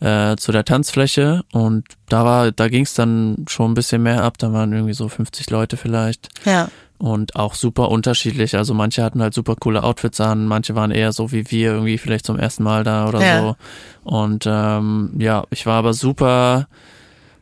äh, 0.00 0.36
zu 0.36 0.52
der 0.52 0.64
Tanzfläche 0.64 1.42
und 1.52 1.84
da 2.08 2.24
war, 2.24 2.52
da 2.52 2.68
ging 2.68 2.84
es 2.84 2.94
dann 2.94 3.44
schon 3.48 3.72
ein 3.72 3.74
bisschen 3.74 4.02
mehr 4.02 4.22
ab, 4.22 4.38
da 4.38 4.52
waren 4.52 4.72
irgendwie 4.72 4.94
so 4.94 5.08
50 5.08 5.50
Leute 5.50 5.76
vielleicht. 5.76 6.28
Ja. 6.44 6.68
und 6.98 7.36
auch 7.36 7.54
super 7.54 7.90
unterschiedlich. 7.90 8.56
Also 8.56 8.74
manche 8.74 9.02
hatten 9.04 9.22
halt 9.22 9.32
super 9.32 9.54
coole 9.56 9.82
Outfits 9.84 10.20
an, 10.20 10.46
manche 10.46 10.74
waren 10.74 10.90
eher 10.90 11.12
so 11.12 11.30
wie 11.32 11.48
wir 11.50 11.72
irgendwie 11.72 11.96
vielleicht 11.98 12.26
zum 12.26 12.38
ersten 12.38 12.64
Mal 12.64 12.82
da 12.84 13.08
oder 13.08 13.22
Ja. 13.24 13.40
so. 13.40 13.56
Und 14.04 14.44
ähm, 14.48 15.12
ja, 15.18 15.44
ich 15.50 15.64
war 15.66 15.76
aber 15.78 15.94
super 15.94 16.66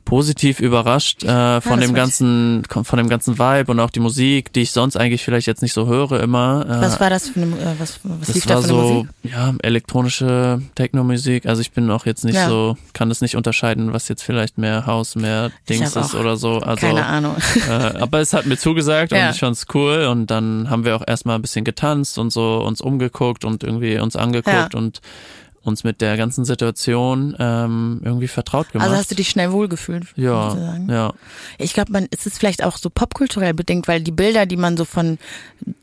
positiv 0.07 0.61
überrascht 0.61 1.23
äh, 1.25 1.61
von 1.61 1.79
das 1.81 1.87
dem 1.89 1.95
ganzen 1.95 2.63
von 2.65 2.97
dem 2.97 3.09
ganzen 3.11 3.39
Vibe 3.39 3.71
und 3.73 3.81
auch 3.81 3.91
die 3.91 4.01
Musik, 4.01 4.53
die 4.55 4.63
ich 4.63 4.71
sonst 4.71 4.97
eigentlich 4.97 5.23
vielleicht 5.23 5.47
jetzt 5.47 5.61
nicht 5.61 5.75
so 5.75 5.87
höre 5.87 6.21
immer. 6.23 6.65
Äh, 6.67 6.81
Was 6.81 6.99
war 7.01 7.11
das 7.11 7.29
für 7.29 7.43
eine, 7.43 7.53
äh, 7.57 7.75
was, 7.79 8.01
was 8.05 8.29
das 8.29 8.35
lief 8.37 8.49
war 8.49 8.57
da 8.57 8.63
für 8.63 8.69
eine 8.73 8.79
so 8.83 8.93
Musik? 8.95 9.09
ja 9.25 9.55
elektronische 9.63 10.63
Techno-Musik. 10.77 11.47
Also 11.47 11.61
ich 11.61 11.73
bin 11.73 11.91
auch 11.91 12.07
jetzt 12.07 12.25
nicht 12.25 12.37
Ja. 12.37 12.49
so, 12.49 12.77
kann 12.95 13.09
das 13.09 13.21
nicht 13.21 13.37
unterscheiden, 13.37 13.93
was 13.93 14.09
jetzt 14.09 14.23
vielleicht 14.23 14.57
mehr 14.59 14.87
House, 14.87 15.17
mehr 15.17 15.51
Dings 15.69 15.95
ist 15.97 16.15
oder 16.15 16.37
so. 16.37 16.59
Also 16.61 16.87
Keine 16.87 17.05
Ahnung. 17.05 17.37
äh, 17.69 17.73
aber 18.01 18.21
es 18.21 18.33
hat 18.33 18.47
mir 18.47 18.57
zugesagt 18.57 19.13
und 19.13 19.19
Ja. 19.19 19.31
ich 19.31 19.41
fand's 19.41 19.67
cool 19.75 20.07
und 20.11 20.31
dann 20.31 20.71
haben 20.71 20.85
wir 20.85 20.97
auch 20.97 21.03
erstmal 21.07 21.35
ein 21.37 21.43
bisschen 21.43 21.65
getanzt 21.65 22.19
und 22.19 22.31
so 22.31 22.59
uns 22.65 22.81
umgeguckt 22.81 23.45
und 23.45 23.65
irgendwie 23.65 23.99
uns 23.99 24.15
angeguckt 24.17 24.73
Ja. 24.73 24.79
und 24.79 25.01
uns 25.67 25.85
mit 25.85 26.01
der 26.01 26.17
ganzen 26.17 26.45
Situation 26.45 27.37
ähm, 27.39 28.01
irgendwie 28.05 28.29
vertraut 28.29 28.73
gemacht. 28.73 28.87
Also 28.87 28.99
hast 28.99 29.11
du 29.11 29.15
dich 29.15 29.29
schnell 29.29 29.53
wohlgefühlt? 29.53 30.07
ja, 30.17 30.51
sozusagen? 30.51 30.89
ja. 30.91 31.13
Ich 31.59 31.75
glaube, 31.75 31.93
man 31.93 32.07
ist 32.07 32.27
es 32.27 32.39
vielleicht 32.39 32.65
auch 32.65 32.77
so 32.77 32.91
popkulturell 32.91 33.55
bedingt, 33.55 33.89
weil 33.89 34.01
die 34.01 34.13
Bilder, 34.13 34.47
die 34.47 34.57
man 34.57 34.77
so 34.77 34.85
von 34.85 35.19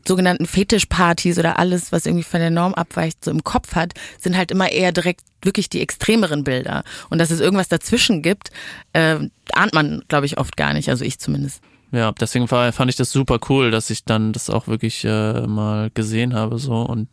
sogenannten 0.06 0.46
Fetischpartys 0.46 1.38
oder 1.38 1.58
alles, 1.58 1.92
was 1.92 2.06
irgendwie 2.06 2.24
von 2.24 2.40
der 2.40 2.50
Norm 2.50 2.74
abweicht, 2.74 3.24
so 3.24 3.30
im 3.30 3.44
Kopf 3.44 3.74
hat, 3.74 3.94
sind 4.20 4.36
halt 4.36 4.50
immer 4.50 4.70
eher 4.70 4.92
direkt 4.92 5.22
wirklich 5.42 5.68
die 5.68 5.80
extremeren 5.80 6.44
Bilder. 6.44 6.84
Und 7.10 7.18
dass 7.18 7.30
es 7.30 7.40
irgendwas 7.40 7.68
dazwischen 7.68 8.22
gibt, 8.22 8.50
äh, 8.92 9.18
ahnt 9.52 9.74
man, 9.74 10.02
glaube 10.08 10.26
ich, 10.26 10.38
oft 10.38 10.56
gar 10.56 10.72
nicht. 10.72 10.88
Also 10.88 11.04
ich 11.04 11.18
zumindest. 11.18 11.60
Ja, 11.92 12.10
deswegen 12.12 12.50
war, 12.50 12.72
fand 12.72 12.90
ich 12.90 12.96
das 12.96 13.12
super 13.12 13.38
cool, 13.48 13.70
dass 13.70 13.88
ich 13.90 14.04
dann 14.04 14.32
das 14.32 14.50
auch 14.50 14.66
wirklich 14.66 15.04
äh, 15.04 15.46
mal 15.46 15.90
gesehen 15.94 16.34
habe 16.34 16.58
so 16.58 16.74
und 16.82 17.08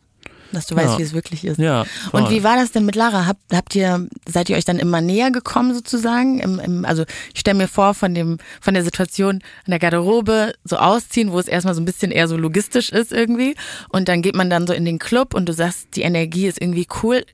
Dass 0.52 0.66
du 0.66 0.76
weißt, 0.76 0.92
Ja. 0.92 0.98
wie 0.98 1.02
es 1.02 1.12
wirklich 1.14 1.44
ist. 1.44 1.58
ja. 1.58 1.84
Und 2.12 2.30
wie 2.30 2.44
war 2.44 2.56
das 2.56 2.72
denn 2.72 2.84
mit 2.84 2.94
Lara? 2.94 3.26
Habt, 3.26 3.40
habt 3.52 3.74
ihr, 3.74 4.06
seid 4.28 4.50
ihr 4.50 4.56
euch 4.56 4.64
dann 4.64 4.78
immer 4.78 5.00
näher 5.00 5.30
gekommen 5.30 5.74
sozusagen? 5.74 6.38
Im, 6.40 6.58
im, 6.58 6.84
also 6.84 7.04
ich 7.32 7.40
stelle 7.40 7.56
mir 7.58 7.68
vor, 7.68 7.94
von 7.94 8.14
dem, 8.14 8.38
von 8.60 8.74
der 8.74 8.84
Situation 8.84 9.36
in 9.66 9.70
der 9.70 9.78
Garderobe 9.78 10.54
so 10.64 10.76
ausziehen, 10.76 11.32
wo 11.32 11.38
es 11.38 11.48
erstmal 11.48 11.74
so 11.74 11.80
ein 11.80 11.86
bisschen 11.86 12.12
eher 12.12 12.28
so 12.28 12.36
logistisch 12.36 12.90
ist 12.90 13.12
irgendwie. 13.12 13.54
Und 13.88 14.08
dann 14.08 14.22
geht 14.22 14.36
man 14.36 14.50
dann 14.50 14.66
so 14.66 14.72
in 14.72 14.84
den 14.84 14.98
Club 14.98 15.34
und 15.34 15.48
du 15.48 15.52
sagst, 15.52 15.96
die 15.96 16.02
Energie 16.02 16.46
ist 16.46 16.60
irgendwie 16.60 16.86
cool. 17.02 17.24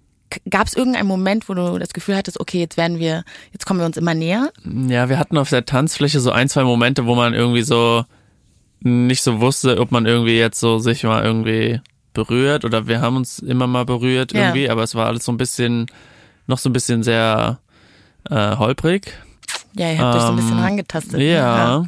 Gab 0.51 0.67
es 0.67 0.75
irgendeinen 0.75 1.09
Moment, 1.09 1.49
wo 1.49 1.55
du 1.55 1.79
das 1.79 1.89
Gefühl 1.95 2.15
hattest, 2.15 2.39
okay, 2.39 2.61
jetzt 2.61 2.77
werden 2.77 2.99
wir, 2.99 3.25
jetzt 3.53 3.65
kommen 3.65 3.81
wir 3.81 3.87
uns 3.87 3.97
immer 3.97 4.15
näher? 4.15 4.51
Ja, 4.89 5.09
wir 5.09 5.19
hatten 5.19 5.39
auf 5.39 5.49
der 5.49 5.65
Tanzfläche 5.65 6.21
so 6.21 6.31
ein, 6.31 6.49
zwei 6.51 6.65
Momente, 6.65 7.07
wo 7.07 7.15
man 7.15 7.33
irgendwie 7.35 7.63
so 7.63 8.05
nicht 8.81 9.23
so 9.23 9.41
wusste, 9.41 9.81
ob 9.81 9.91
man 9.91 10.07
irgendwie 10.07 10.39
jetzt 10.39 10.61
so 10.61 10.79
sich 10.79 11.03
mal 11.03 11.25
irgendwie 11.25 11.81
berührt 12.15 12.65
oder 12.65 12.87
wir 12.89 13.01
haben 13.01 13.17
uns 13.17 13.39
immer 13.39 13.67
mal 13.67 13.85
berührt 13.85 14.33
Ja. 14.33 14.41
irgendwie, 14.49 14.69
aber 14.71 14.83
es 14.83 14.95
war 14.95 15.07
alles 15.07 15.25
so 15.25 15.33
ein 15.33 15.37
bisschen, 15.37 15.87
noch 16.47 16.59
so 16.59 16.69
ein 16.69 16.73
bisschen 16.73 17.03
sehr 17.03 17.59
äh, 18.31 18.57
holprig. 18.57 19.13
Ja, 19.75 19.93
ihr 19.93 19.99
habt 19.99 20.17
euch 20.17 20.23
so 20.23 20.29
ein 20.29 20.37
bisschen 20.37 20.53
Ähm, 20.59 20.65
rangetastet. 20.65 21.13
ne? 21.19 21.33
Ja. 21.33 21.85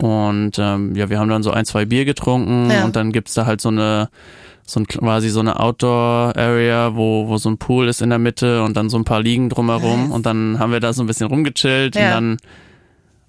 Und 0.00 0.58
ähm, 0.58 0.94
ja, 0.96 1.08
wir 1.08 1.18
haben 1.18 1.28
dann 1.28 1.42
so 1.42 1.50
ein, 1.50 1.64
zwei 1.64 1.84
Bier 1.84 2.04
getrunken 2.04 2.70
Ja. 2.70 2.84
und 2.84 2.96
dann 2.96 3.12
gibt's 3.12 3.34
da 3.34 3.46
halt 3.46 3.60
so 3.60 3.68
eine 3.68 4.08
so 4.66 4.80
ein, 4.80 4.86
quasi 4.86 5.28
so 5.28 5.40
eine 5.40 5.60
Outdoor-Area, 5.60 6.94
wo, 6.96 7.28
wo 7.28 7.36
so 7.36 7.50
ein 7.50 7.58
Pool 7.58 7.86
ist 7.86 8.00
in 8.00 8.08
der 8.08 8.18
Mitte 8.18 8.62
und 8.62 8.76
dann 8.78 8.88
so 8.88 8.96
ein 8.96 9.04
paar 9.04 9.20
Liegen 9.20 9.50
drumherum. 9.50 10.04
Nice. 10.04 10.10
Und 10.12 10.24
dann 10.26 10.58
haben 10.58 10.72
wir 10.72 10.80
da 10.80 10.94
so 10.94 11.02
ein 11.02 11.06
bisschen 11.06 11.26
rumgechillt 11.26 11.96
Ja. 11.96 12.02
und 12.06 12.10
dann 12.12 12.36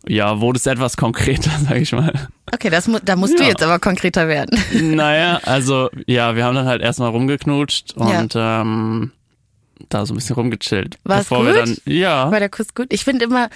ja, 0.08 0.40
wurde 0.42 0.58
es 0.58 0.66
etwas 0.66 0.98
konkreter, 0.98 1.52
sag 1.68 1.78
ich 1.78 1.92
mal. 1.92 2.14
Okay, 2.54 2.70
das, 2.70 2.90
da 3.04 3.16
musst 3.16 3.38
du 3.40 3.44
Ja. 3.44 3.50
jetzt 3.50 3.64
aber 3.64 3.80
konkreter 3.80 4.28
werden. 4.28 4.60
naja, 4.96 5.40
also 5.44 5.90
ja, 6.08 6.36
wir 6.36 6.46
haben 6.46 6.56
dann 6.56 6.68
halt 6.68 6.82
erstmal 6.82 7.10
rumgeknutscht 7.10 7.94
und 7.94 8.34
ähm, 8.36 9.12
da 9.90 10.06
so 10.06 10.14
ein 10.14 10.18
bisschen 10.18 10.36
rumgechillt. 10.36 10.98
Bevor 11.04 11.46
wir 11.46 11.54
gut? 11.54 11.62
dann 11.62 11.78
ja. 11.86 12.32
War 12.32 12.40
der 12.40 12.50
Kuss 12.50 12.74
gut? 12.74 12.88
Ich 12.92 13.04
finde 13.04 13.26
immer, 13.26 13.50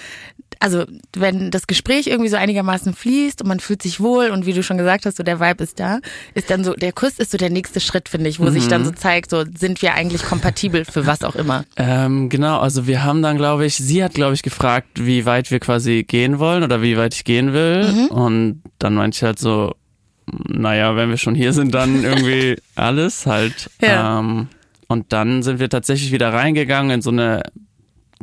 also 0.62 0.84
wenn 1.16 1.52
das 1.52 1.68
Gespräch 1.68 2.08
irgendwie 2.08 2.30
so 2.30 2.36
einigermaßen 2.36 2.94
fließt 2.94 3.42
und 3.42 3.48
man 3.48 3.60
fühlt 3.62 3.82
sich 3.82 4.00
wohl 4.02 4.30
und 4.30 4.46
wie 4.46 4.54
du 4.54 4.62
schon 4.62 4.78
gesagt 4.78 5.06
hast, 5.06 5.16
so 5.18 5.24
der 5.24 5.40
Vibe 5.40 5.64
ist 5.64 5.80
da, 5.80 6.00
ist 6.34 6.50
dann 6.50 6.64
so, 6.66 6.74
der 6.74 6.92
Kuss 6.92 7.18
ist 7.18 7.32
so 7.32 7.38
der 7.38 7.50
nächste 7.50 7.80
Schritt, 7.80 8.10
finde 8.10 8.30
ich, 8.30 8.40
wo 8.40 8.50
sich 8.50 8.66
Mhm. 8.66 8.70
dann 8.70 8.86
so 8.86 8.92
zeigt, 8.92 9.30
so 9.30 9.46
sind 9.58 9.82
wir 9.82 9.94
eigentlich 9.94 10.24
kompatibel 10.24 10.84
für 10.86 11.06
was 11.06 11.24
auch 11.24 11.36
immer. 11.36 11.64
Ähm, 11.78 12.28
genau, 12.30 12.60
also 12.60 12.88
wir 12.88 13.04
haben 13.04 13.22
dann, 13.22 13.38
glaube 13.38 13.66
ich, 13.66 13.76
sie 13.76 14.04
hat, 14.04 14.14
glaube 14.14 14.34
ich, 14.34 14.44
gefragt, 14.44 14.88
wie 14.96 15.26
weit 15.26 15.50
wir 15.50 15.60
quasi 15.62 16.04
gehen 16.04 16.40
wollen 16.40 16.64
oder 16.64 16.82
wie 16.82 16.98
weit 16.98 17.14
ich 17.14 17.24
gehen 17.24 17.54
will. 17.54 17.92
Mhm. 17.92 18.06
Und 18.08 18.62
dann 18.80 18.96
meinte 18.96 19.16
ich 19.16 19.24
halt 19.24 19.40
so, 19.40 19.76
naja, 20.48 20.96
wenn 20.96 21.10
wir 21.10 21.18
schon 21.18 21.36
hier 21.36 21.54
sind, 21.54 21.74
dann 21.74 22.04
irgendwie 22.04 22.58
alles 22.76 23.26
halt. 23.26 23.70
Ja. 23.82 24.20
Ähm, 24.20 24.48
und 24.88 25.14
dann 25.14 25.42
sind 25.44 25.60
wir 25.60 25.70
tatsächlich 25.70 26.12
wieder 26.12 26.34
reingegangen 26.34 26.92
in 26.92 27.02
so 27.02 27.12
eine 27.12 27.44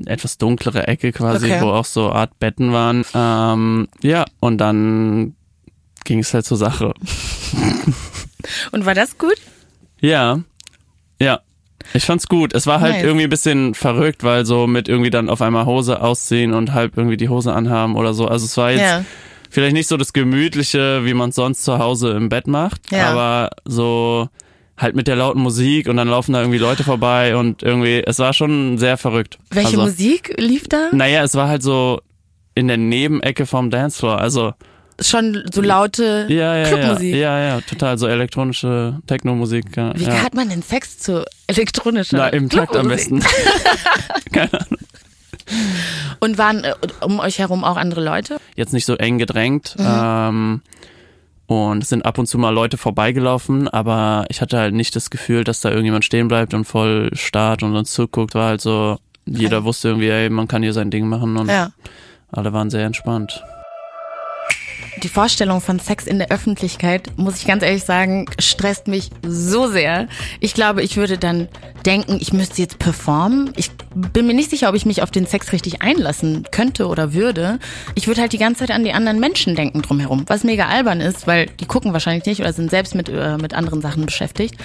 etwas 0.04 0.36
dunklere 0.38 0.86
Ecke 0.88 1.12
quasi, 1.12 1.46
Okay. 1.46 1.60
wo 1.62 1.68
auch 1.70 1.84
so 1.86 2.10
Art 2.12 2.38
Betten 2.38 2.72
waren. 2.72 3.04
Ähm, 3.14 3.88
ja, 4.02 4.24
und 4.40 4.58
dann 4.58 5.34
ging 6.04 6.18
es 6.18 6.34
halt 6.34 6.44
zur 6.44 6.56
Sache. 6.58 6.92
Und 8.72 8.86
war 8.86 8.94
das 8.94 9.18
gut? 9.18 9.36
Ja, 10.00 10.40
ja. 11.20 11.40
Ich 11.94 12.04
fand's 12.04 12.26
gut. 12.28 12.52
Es 12.52 12.66
war 12.66 12.80
halt 12.80 12.94
Nice. 12.94 13.04
irgendwie 13.04 13.24
ein 13.24 13.30
bisschen 13.30 13.74
verrückt, 13.74 14.24
weil 14.24 14.44
so 14.44 14.66
mit 14.66 14.88
irgendwie 14.88 15.10
dann 15.10 15.28
auf 15.28 15.40
einmal 15.40 15.66
Hose 15.66 16.00
ausziehen 16.02 16.52
und 16.52 16.74
halb 16.74 16.96
irgendwie 16.96 17.16
die 17.16 17.28
Hose 17.28 17.52
anhaben 17.52 17.96
oder 17.96 18.12
so. 18.12 18.26
Also 18.26 18.44
es 18.44 18.56
war 18.56 18.70
jetzt 18.72 18.80
Ja. 18.80 19.04
vielleicht 19.50 19.74
nicht 19.74 19.86
so 19.86 19.96
das 19.96 20.12
Gemütliche, 20.12 21.04
wie 21.04 21.14
man 21.14 21.30
sonst 21.32 21.64
zu 21.64 21.78
Hause 21.78 22.10
im 22.12 22.28
Bett 22.28 22.46
macht, 22.48 22.90
Ja. 22.90 23.10
aber 23.10 23.50
so 23.64 24.28
halt 24.76 24.94
mit 24.94 25.08
der 25.08 25.16
lauten 25.16 25.40
Musik 25.40 25.88
und 25.88 25.96
dann 25.96 26.08
laufen 26.08 26.32
da 26.32 26.40
irgendwie 26.40 26.58
Leute 26.58 26.84
vorbei 26.84 27.36
und 27.36 27.62
irgendwie, 27.62 28.02
es 28.04 28.18
war 28.18 28.32
schon 28.32 28.78
sehr 28.78 28.96
verrückt. 28.96 29.38
Welche 29.50 29.78
also, 29.78 29.82
Musik 29.82 30.34
lief 30.38 30.68
da? 30.68 30.90
Naja, 30.92 31.22
es 31.22 31.34
war 31.34 31.48
halt 31.48 31.62
so 31.62 32.00
in 32.54 32.68
der 32.68 32.76
Nebenecke 32.76 33.46
vom 33.46 33.70
Dancefloor, 33.70 34.18
also 34.18 34.52
Schon 34.98 35.44
so 35.52 35.60
laute 35.60 36.24
ja, 36.30 36.56
ja, 36.56 36.56
ja, 36.56 36.68
Clubmusik. 36.68 37.14
ja, 37.14 37.38
ja, 37.38 37.60
total 37.60 37.98
so 37.98 38.06
elektronische 38.06 38.98
Techno-Musik. 39.06 39.76
Ja, 39.76 39.92
Wie 39.94 40.04
ja. 40.04 40.22
hat 40.22 40.34
man 40.34 40.48
denn 40.48 40.62
Sex 40.62 40.98
zu 40.98 41.26
elektronischer 41.46 42.16
Na, 42.16 42.28
im 42.28 42.48
Takt 42.48 42.74
am 42.74 42.88
besten. 42.88 43.22
Und 46.20 46.38
waren 46.38 46.64
äh, 46.64 46.72
um 47.02 47.20
euch 47.20 47.38
herum 47.38 47.62
auch 47.62 47.76
andere 47.76 48.02
Leute? 48.02 48.38
jetzt 48.56 48.72
nicht 48.72 48.86
so 48.86 48.94
eng 48.94 49.18
gedrängt. 49.18 49.76
Mhm. 49.78 49.86
Ähm, 49.86 50.62
und 51.46 51.82
es 51.82 51.88
sind 51.88 52.04
ab 52.04 52.18
und 52.18 52.26
zu 52.26 52.38
mal 52.38 52.50
Leute 52.50 52.76
vorbeigelaufen, 52.76 53.68
aber 53.68 54.24
ich 54.28 54.40
hatte 54.40 54.58
halt 54.58 54.74
nicht 54.74 54.96
das 54.96 55.10
Gefühl, 55.10 55.44
dass 55.44 55.60
da 55.60 55.70
irgendjemand 55.70 56.04
stehen 56.04 56.28
bleibt 56.28 56.54
und 56.54 56.64
voll 56.64 57.10
starrt 57.14 57.62
und 57.62 57.76
uns 57.76 57.92
zuguckt. 57.92 58.34
War 58.34 58.48
halt 58.48 58.60
so, 58.60 58.98
jeder 59.26 59.64
wusste 59.64 59.88
irgendwie, 59.88 60.08
ey, 60.08 60.28
man 60.30 60.48
kann 60.48 60.62
hier 60.62 60.72
sein 60.72 60.90
Ding 60.90 61.08
machen 61.08 61.36
und 61.36 61.48
Ja. 61.48 61.70
alle 62.32 62.52
waren 62.52 62.70
sehr 62.70 62.84
entspannt. 62.84 63.42
Die 65.02 65.08
Vorstellung 65.08 65.60
von 65.60 65.78
Sex 65.78 66.06
in 66.06 66.18
der 66.18 66.30
Öffentlichkeit, 66.30 67.10
muss 67.16 67.36
ich 67.36 67.46
ganz 67.46 67.62
ehrlich 67.62 67.84
sagen, 67.84 68.26
stresst 68.38 68.88
mich 68.88 69.10
so 69.26 69.68
sehr. 69.68 70.08
Ich 70.40 70.54
glaube, 70.54 70.82
ich 70.82 70.96
würde 70.96 71.18
dann 71.18 71.48
denken, 71.84 72.18
ich 72.20 72.32
müsste 72.32 72.62
jetzt 72.62 72.78
performen. 72.78 73.52
Ich 73.56 73.70
bin 73.94 74.26
mir 74.26 74.34
nicht 74.34 74.50
sicher, 74.50 74.68
ob 74.68 74.74
ich 74.74 74.86
mich 74.86 75.02
auf 75.02 75.10
den 75.10 75.26
Sex 75.26 75.52
richtig 75.52 75.82
einlassen 75.82 76.46
könnte 76.50 76.86
oder 76.86 77.12
würde. 77.12 77.58
Ich 77.94 78.06
würde 78.06 78.22
halt 78.22 78.32
die 78.32 78.38
ganze 78.38 78.60
Zeit 78.60 78.70
an 78.70 78.84
die 78.84 78.92
anderen 78.92 79.20
Menschen 79.20 79.54
denken 79.54 79.82
drumherum, 79.82 80.24
was 80.28 80.44
mega 80.44 80.66
albern 80.66 81.00
ist, 81.00 81.26
weil 81.26 81.46
die 81.46 81.66
gucken 81.66 81.92
wahrscheinlich 81.92 82.24
nicht 82.24 82.40
oder 82.40 82.52
sind 82.52 82.70
selbst 82.70 82.94
mit, 82.94 83.08
äh, 83.08 83.36
mit 83.36 83.54
anderen 83.54 83.82
Sachen 83.82 84.06
beschäftigt. 84.06 84.56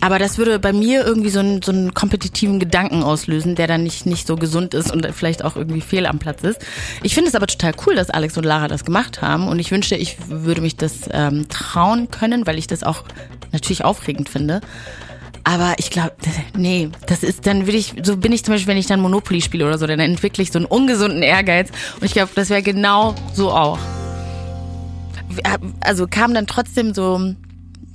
Aber 0.00 0.18
das 0.18 0.38
würde 0.38 0.58
bei 0.58 0.72
mir 0.72 1.04
irgendwie 1.04 1.28
so 1.28 1.40
einen, 1.40 1.62
so 1.62 1.72
einen 1.72 1.92
kompetitiven 1.92 2.58
Gedanken 2.58 3.02
auslösen, 3.02 3.54
der 3.54 3.66
dann 3.66 3.82
nicht, 3.82 4.06
nicht 4.06 4.26
so 4.26 4.36
gesund 4.36 4.72
ist 4.72 4.90
und 4.90 5.06
vielleicht 5.12 5.44
auch 5.44 5.56
irgendwie 5.56 5.82
fehl 5.82 6.06
am 6.06 6.18
Platz 6.18 6.42
ist. 6.42 6.58
Ich 7.02 7.14
finde 7.14 7.28
es 7.28 7.34
aber 7.34 7.46
total 7.46 7.72
cool, 7.86 7.94
dass 7.94 8.08
Alex 8.08 8.36
und 8.38 8.44
Lara 8.44 8.68
das 8.68 8.84
gemacht 8.84 9.20
haben 9.20 9.46
und 9.46 9.58
ich 9.60 9.70
wünschte, 9.70 9.96
ich 9.96 10.16
würde 10.28 10.60
mich 10.60 10.76
das 10.76 11.08
ähm, 11.12 11.48
trauen 11.48 12.10
können, 12.10 12.46
weil 12.46 12.58
ich 12.58 12.66
das 12.66 12.82
auch 12.82 13.04
natürlich 13.52 13.84
aufregend 13.84 14.28
finde. 14.28 14.60
Aber 15.44 15.74
ich 15.78 15.90
glaube, 15.90 16.12
nee, 16.56 16.90
das 17.06 17.22
ist, 17.22 17.46
dann 17.46 17.66
will 17.66 17.74
ich, 17.74 17.94
so 18.02 18.16
bin 18.16 18.32
ich 18.32 18.44
zum 18.44 18.54
Beispiel, 18.54 18.68
wenn 18.68 18.76
ich 18.76 18.86
dann 18.86 19.00
Monopoly 19.00 19.40
spiele 19.40 19.66
oder 19.66 19.78
so, 19.78 19.86
dann 19.86 20.00
entwickle 20.00 20.42
ich 20.42 20.52
so 20.52 20.58
einen 20.58 20.66
ungesunden 20.66 21.22
Ehrgeiz 21.22 21.70
und 21.96 22.04
ich 22.04 22.12
glaube, 22.12 22.30
das 22.34 22.50
wäre 22.50 22.62
genau 22.62 23.14
so 23.32 23.50
auch. 23.50 23.78
Also 25.80 26.06
kam 26.06 26.34
dann 26.34 26.46
trotzdem 26.46 26.92
so, 26.92 27.34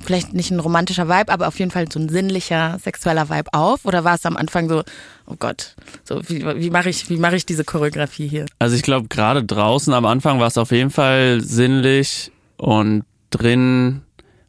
vielleicht 0.05 0.33
nicht 0.33 0.51
ein 0.51 0.59
romantischer 0.59 1.09
Vibe, 1.09 1.31
aber 1.31 1.47
auf 1.47 1.59
jeden 1.59 1.71
Fall 1.71 1.91
so 1.91 1.99
ein 1.99 2.09
sinnlicher, 2.09 2.77
sexueller 2.81 3.29
Vibe 3.29 3.53
auf? 3.53 3.85
Oder 3.85 4.03
war 4.03 4.15
es 4.15 4.25
am 4.25 4.37
Anfang 4.37 4.69
so, 4.69 4.83
oh 5.27 5.35
Gott, 5.37 5.75
so 6.03 6.21
wie, 6.29 6.45
wie 6.45 6.69
mache 6.69 6.89
ich, 6.89 7.09
wie 7.09 7.17
mache 7.17 7.35
ich 7.35 7.45
diese 7.45 7.63
Choreografie 7.63 8.27
hier? 8.27 8.45
Also 8.59 8.75
ich 8.75 8.83
glaube, 8.83 9.07
gerade 9.07 9.43
draußen 9.43 9.93
am 9.93 10.05
Anfang 10.05 10.39
war 10.39 10.47
es 10.47 10.57
auf 10.57 10.71
jeden 10.71 10.91
Fall 10.91 11.41
sinnlich 11.41 12.31
und 12.57 13.03
drin 13.29 14.01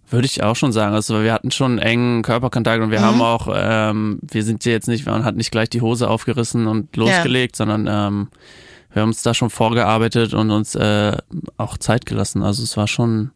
würde 0.09 0.27
ich 0.27 0.43
auch 0.43 0.55
schon 0.55 0.73
sagen. 0.73 0.95
Also 0.95 1.23
wir 1.23 1.33
hatten 1.33 1.51
schon 1.51 1.79
engen 1.79 2.23
Körperkontakt 2.23 2.83
und 2.83 2.91
wir 2.91 3.01
haben 3.01 3.21
auch, 3.21 3.49
ähm, 3.53 4.21
wir 4.23 4.45
sind 4.45 4.63
hier 4.63 4.73
jetzt 4.73 4.87
nicht, 4.89 5.07
man 5.07 5.25
hat 5.25 5.37
nicht 5.37 5.51
gleich 5.51 5.69
die 5.69 5.81
Hose 5.81 6.09
aufgerissen 6.09 6.67
und 6.69 6.95
losgelegt, 6.97 7.57
sondern 7.57 7.89
ähm, 7.89 8.29
wir 8.93 9.03
haben 9.03 9.11
uns 9.11 9.23
da 9.23 9.35
schon 9.35 9.51
vorgearbeitet 9.51 10.33
und 10.33 10.51
uns 10.51 10.75
äh, 10.75 11.17
auch 11.57 11.77
Zeit 11.77 12.07
gelassen. 12.07 12.43
Also 12.43 12.63
es 12.63 12.77
war 12.77 12.87
schon 12.87 13.33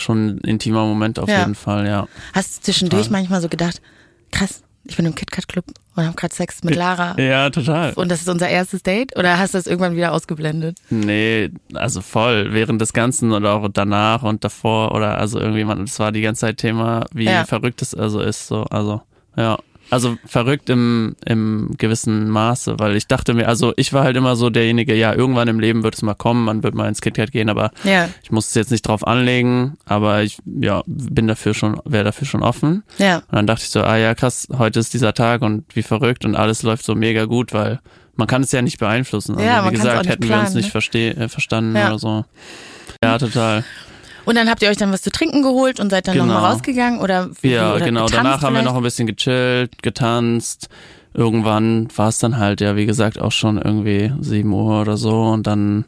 schon 0.00 0.28
ein 0.28 0.38
intimer 0.38 0.84
Moment 0.86 1.18
auf 1.18 1.28
Ja. 1.28 1.40
jeden 1.40 1.54
Fall, 1.54 1.86
ja. 1.86 2.06
Hast 2.32 2.58
du 2.58 2.62
zwischendurch 2.62 3.04
Total. 3.06 3.20
manchmal 3.20 3.40
so 3.40 3.48
gedacht, 3.48 3.80
krass, 4.32 4.62
ich 4.84 4.96
bin 4.96 5.04
im 5.04 5.14
KitKat 5.14 5.48
Club 5.48 5.64
und 5.96 6.04
habe 6.06 6.16
gerade 6.16 6.34
Sex 6.34 6.62
mit 6.64 6.74
Lara 6.74 7.14
Ja, 7.20 7.50
total. 7.50 7.92
und 7.94 8.10
das 8.10 8.20
ist 8.22 8.28
unser 8.28 8.48
erstes 8.48 8.82
Date? 8.82 9.16
Oder 9.18 9.38
hast 9.38 9.52
du 9.52 9.58
das 9.58 9.66
irgendwann 9.66 9.94
wieder 9.96 10.12
ausgeblendet? 10.12 10.78
Nee, 10.88 11.50
also 11.74 12.00
voll. 12.00 12.52
Während 12.54 12.80
des 12.80 12.92
Ganzen 12.94 13.32
oder 13.32 13.54
auch 13.54 13.68
danach 13.72 14.22
und 14.22 14.44
davor 14.44 14.94
oder 14.94 15.18
also 15.18 15.38
irgendwie, 15.40 15.64
man, 15.64 15.84
das 15.84 15.98
war 15.98 16.10
die 16.12 16.22
ganze 16.22 16.42
Zeit 16.42 16.56
Thema, 16.56 17.04
wie 17.12 17.24
Ja. 17.26 17.44
verrückt 17.44 17.82
es 17.82 17.94
also 17.94 18.20
ist. 18.20 18.46
So, 18.46 18.62
also, 18.64 19.02
ja. 19.36 19.58
Also 19.90 20.18
verrückt 20.26 20.68
im, 20.68 21.16
im 21.24 21.74
gewissen 21.78 22.28
Maße, 22.28 22.78
weil 22.78 22.94
ich 22.96 23.06
dachte 23.06 23.32
mir, 23.32 23.48
also 23.48 23.72
ich 23.76 23.92
war 23.92 24.04
halt 24.04 24.16
immer 24.16 24.36
so 24.36 24.50
derjenige, 24.50 24.94
ja, 24.94 25.14
irgendwann 25.14 25.48
im 25.48 25.60
Leben 25.60 25.82
wird 25.82 25.94
es 25.94 26.02
mal 26.02 26.14
kommen, 26.14 26.44
man 26.44 26.62
wird 26.62 26.74
mal 26.74 26.88
ins 26.88 27.00
KitKat 27.00 27.32
gehen, 27.32 27.48
aber 27.48 27.70
Ja, 27.84 28.08
ich 28.22 28.30
muss 28.30 28.48
es 28.48 28.54
jetzt 28.54 28.70
nicht 28.70 28.82
drauf 28.86 29.06
anlegen, 29.06 29.78
aber 29.86 30.22
ich, 30.22 30.38
ja, 30.60 30.82
bin 30.86 31.26
dafür 31.26 31.54
schon, 31.54 31.80
wäre 31.86 32.04
dafür 32.04 32.26
schon 32.26 32.42
offen. 32.42 32.82
ja, 32.98 33.16
Und 33.18 33.32
dann 33.32 33.46
dachte 33.46 33.62
ich 33.64 33.70
so, 33.70 33.82
ah 33.82 33.96
ja, 33.96 34.14
krass, 34.14 34.46
heute 34.58 34.78
ist 34.80 34.92
dieser 34.92 35.14
Tag 35.14 35.40
und 35.42 35.64
wie 35.74 35.82
verrückt 35.82 36.24
und 36.26 36.36
alles 36.36 36.62
läuft 36.62 36.84
so 36.84 36.94
mega 36.94 37.24
gut, 37.24 37.54
weil 37.54 37.80
man 38.16 38.26
kann 38.26 38.42
es 38.42 38.52
ja 38.52 38.60
nicht 38.62 38.78
beeinflussen. 38.78 39.36
Also, 39.36 39.46
Ja, 39.46 39.64
wie 39.70 39.74
gesagt, 39.74 40.06
hätten 40.08 40.28
wir 40.28 40.34
uns 40.40 40.50
planen, 40.52 40.56
nicht 40.56 40.94
ne? 40.94 41.24
äh, 41.24 41.28
verstanden 41.28 41.76
Ja. 41.76 41.88
oder 41.88 41.98
so. 41.98 42.24
Ja, 43.02 43.16
total. 43.16 43.64
Und 44.28 44.34
dann 44.34 44.50
habt 44.50 44.60
ihr 44.60 44.68
euch 44.68 44.76
dann 44.76 44.92
was 44.92 45.00
zu 45.00 45.10
trinken 45.10 45.40
geholt 45.42 45.80
und 45.80 45.88
seid 45.88 46.06
dann 46.06 46.12
Genau. 46.14 46.26
nochmal 46.26 46.52
rausgegangen 46.52 47.00
oder 47.00 47.30
Ja, 47.40 47.74
oder 47.74 47.84
genau. 47.86 48.06
Danach 48.08 48.42
haben 48.42 48.52
wir 48.52 48.60
vielleicht? 48.60 48.64
noch 48.66 48.76
ein 48.76 48.82
bisschen 48.82 49.06
gechillt, 49.06 49.82
getanzt. 49.82 50.68
Irgendwann 51.14 51.88
war 51.96 52.08
es 52.10 52.18
dann 52.18 52.36
halt, 52.36 52.60
ja, 52.60 52.76
wie 52.76 52.84
gesagt, 52.84 53.18
auch 53.18 53.32
schon 53.32 53.56
irgendwie 53.56 54.12
7 54.20 54.52
Uhr 54.52 54.82
oder 54.82 54.98
so 54.98 55.22
und 55.22 55.46
dann 55.46 55.86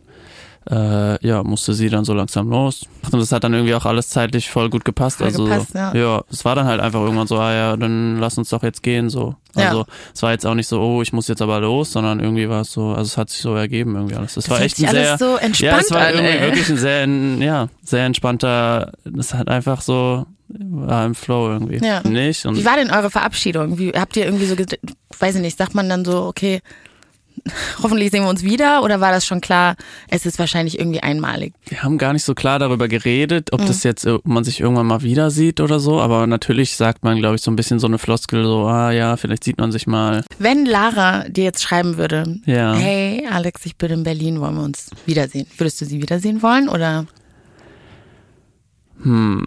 äh, 0.71 1.27
ja, 1.27 1.43
musste 1.43 1.75
sie 1.75 1.89
dann 1.89 2.05
so 2.05 2.15
langsam 2.15 2.49
los. 2.49 2.87
Und 3.11 3.19
das 3.19 3.33
hat 3.33 3.43
dann 3.43 3.53
irgendwie 3.53 3.75
auch 3.75 3.87
alles 3.87 4.09
zeitlich 4.09 4.51
voll 4.51 4.71
gut 4.71 4.85
gepasst. 4.85 5.19
Voll 5.19 5.27
also 5.27 5.45
gepasst, 5.45 5.75
ja. 5.75 6.23
es 6.31 6.45
war 6.45 6.55
dann 6.55 6.67
halt 6.67 6.81
einfach 6.81 7.01
irgendwann 7.01 7.27
so, 7.27 7.39
ah 7.39 7.53
ja, 7.53 7.77
dann 7.77 8.19
lass 8.19 8.39
uns 8.39 8.51
doch 8.51 8.63
jetzt 8.63 8.83
gehen. 8.83 9.11
So. 9.11 9.35
Ja. 9.57 9.69
Also 9.69 9.87
es 10.15 10.23
war 10.23 10.31
jetzt 10.31 10.47
auch 10.47 10.55
nicht 10.55 10.69
so, 10.69 10.81
oh, 10.81 11.03
ich 11.03 11.13
muss 11.13 11.27
jetzt 11.27 11.43
aber 11.43 11.61
los, 11.61 11.91
sondern 11.93 12.21
irgendwie 12.21 12.49
war 12.49 12.61
es 12.61 12.73
so, 12.73 12.91
also 12.91 13.03
es 13.03 13.17
hat 13.17 13.31
sich 13.31 13.41
so 13.41 13.55
ergeben 13.55 13.97
irgendwie 13.97 14.15
alles. 14.15 14.35
Das, 14.35 14.45
Das 14.45 14.51
war 14.51 14.61
echt 14.61 14.79
ein 14.79 14.91
sehr, 14.91 15.19
so 15.19 15.39
ja, 15.59 15.79
es 15.79 15.91
war 15.91 16.07
an, 16.07 16.15
irgendwie 16.15 16.35
ey. 16.35 16.43
wirklich 16.43 16.69
ein 16.69 16.77
sehr, 16.77 17.07
ja, 17.07 17.69
sehr 17.83 18.05
entspannter, 18.05 18.93
das 19.05 19.35
hat 19.35 19.49
einfach 19.49 19.81
so, 19.81 20.25
war 20.49 21.05
im 21.05 21.15
Flow 21.17 21.49
irgendwie. 21.49 21.85
Ja. 21.85 22.07
Nicht? 22.07 22.47
Und 22.47 22.57
Wie 22.57 22.65
war 22.65 22.77
denn 22.77 22.91
eure 22.91 23.11
Verabschiedung? 23.11 23.79
Wie 23.79 23.91
habt 23.91 24.17
ihr 24.17 24.25
irgendwie 24.25 24.47
so, 24.47 24.57
weiß 25.19 25.35
ich 25.37 25.41
nicht, 25.41 25.59
sagt 25.59 25.75
man 25.75 25.89
dann 25.89 26.05
so, 26.05 26.25
okay, 26.25 26.61
hoffentlich 27.83 28.11
sehen 28.11 28.23
wir 28.25 28.29
uns 28.31 28.43
wieder? 28.43 28.83
Oder 28.83 29.01
war 29.01 29.13
das 29.13 29.27
schon 29.27 29.41
klar, 29.41 29.77
es 30.09 30.27
ist 30.27 30.39
wahrscheinlich 30.39 30.79
irgendwie 30.79 31.03
einmalig? 31.03 31.53
wir 31.69 31.83
haben 31.83 31.99
gar 31.99 32.13
nicht 32.13 32.25
so 32.25 32.35
klar 32.35 32.59
darüber 32.59 32.89
geredet, 32.89 33.49
Mhm. 33.53 33.61
ob 33.61 33.67
das 33.67 33.83
jetzt, 33.83 34.07
ob 34.07 34.27
man 34.27 34.45
sich 34.45 34.61
irgendwann 34.61 34.87
mal 34.87 35.03
wieder 35.03 35.31
sieht 35.31 35.61
oder 35.61 35.81
so, 35.81 36.01
aber 36.01 36.27
natürlich 36.27 36.77
sagt 36.77 37.05
man, 37.05 37.19
glaube 37.19 37.37
ich, 37.37 37.43
so 37.43 37.51
ein 37.51 37.57
bisschen 37.57 37.79
so 37.79 37.87
eine 37.87 37.99
Floskel, 37.99 38.45
so, 38.45 38.67
ah 38.67 38.91
ja, 38.93 39.17
vielleicht 39.17 39.45
sieht 39.45 39.59
man 39.59 39.73
sich 39.73 39.87
mal. 39.87 40.25
Wenn 40.39 40.67
Lara 40.67 41.29
dir 41.29 41.45
jetzt 41.45 41.63
schreiben 41.63 41.97
würde, 41.97 42.39
Ja. 42.47 42.75
hey 42.75 43.27
Alex, 43.31 43.65
ich 43.67 43.77
bin 43.77 43.91
in 43.91 44.03
Berlin, 44.03 44.41
wollen 44.41 44.55
wir 44.57 44.63
uns 44.65 44.91
wiedersehen? 45.07 45.47
Würdest 45.57 45.81
du 45.81 45.85
sie 45.85 46.01
wiedersehen 46.03 46.43
wollen 46.43 46.69
oder? 46.69 47.07
Hm, 49.03 49.47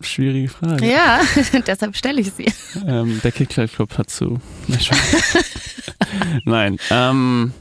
schwierige 0.00 0.48
Frage. 0.48 0.86
Ja, 0.90 1.20
deshalb 1.66 1.96
stelle 1.96 2.20
ich 2.20 2.32
sie. 2.32 2.46
Ähm, 2.86 3.20
der 3.22 3.32
Kickflip 3.32 3.72
Club 3.72 3.96
hat 3.98 4.10
zu. 4.10 4.40
Nein, 6.44 6.78
ähm, 6.90 7.52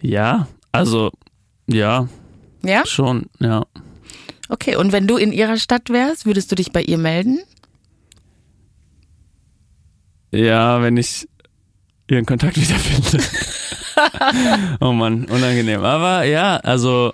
ja, 0.00 0.48
also, 0.72 1.10
ja, 1.66 2.08
Ja? 2.62 2.86
schon, 2.86 3.26
ja. 3.38 3.64
Okay, 4.48 4.76
und 4.76 4.92
wenn 4.92 5.06
du 5.06 5.16
in 5.16 5.32
ihrer 5.32 5.56
Stadt 5.58 5.90
wärst, 5.90 6.26
würdest 6.26 6.50
du 6.50 6.56
dich 6.56 6.72
bei 6.72 6.82
ihr 6.82 6.98
melden? 6.98 7.40
Ja, 10.32 10.82
wenn 10.82 10.96
ich 10.96 11.28
ihren 12.08 12.26
Kontakt 12.26 12.56
wiederfinde. 12.56 13.22
oh 14.80 14.92
Mann, 14.92 15.24
unangenehm. 15.26 15.84
Aber 15.84 16.24
ja, 16.24 16.56
also 16.56 17.12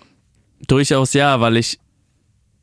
durchaus 0.67 1.13
ja, 1.13 1.41
weil 1.41 1.57
ich 1.57 1.79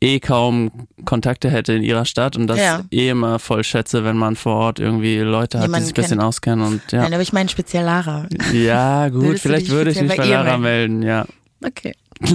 eh 0.04 0.20
kaum 0.20 0.70
Kontakte 1.04 1.50
hätte 1.50 1.72
in 1.72 1.82
ihrer 1.82 2.04
Stadt 2.04 2.36
und 2.36 2.46
das 2.46 2.58
Ja. 2.58 2.82
eh 2.90 3.08
immer 3.08 3.38
voll 3.38 3.64
schätze, 3.64 4.04
wenn 4.04 4.16
man 4.16 4.36
vor 4.36 4.56
Ort 4.56 4.78
irgendwie 4.78 5.18
Leute 5.18 5.58
hat, 5.58 5.64
Jemanden 5.66 5.84
die 5.84 5.88
sich 5.88 5.96
ein 5.98 6.02
bisschen 6.02 6.18
kennt. 6.18 6.28
auskennen 6.28 6.64
und 6.66 6.92
ja. 6.92 7.02
Nein, 7.02 7.14
aber 7.14 7.22
ich 7.22 7.32
meine 7.32 7.48
speziell 7.48 7.84
Lara. 7.84 8.26
Ja, 8.52 9.08
gut, 9.08 9.22
Würdest 9.22 9.42
vielleicht 9.42 9.68
würde 9.70 9.90
ich 9.90 10.00
mich 10.00 10.08
bei 10.10 10.16
bei 10.18 10.26
Lara 10.26 10.58
melden, 10.58 11.02
ja. 11.02 11.26
Okay. 11.64 11.94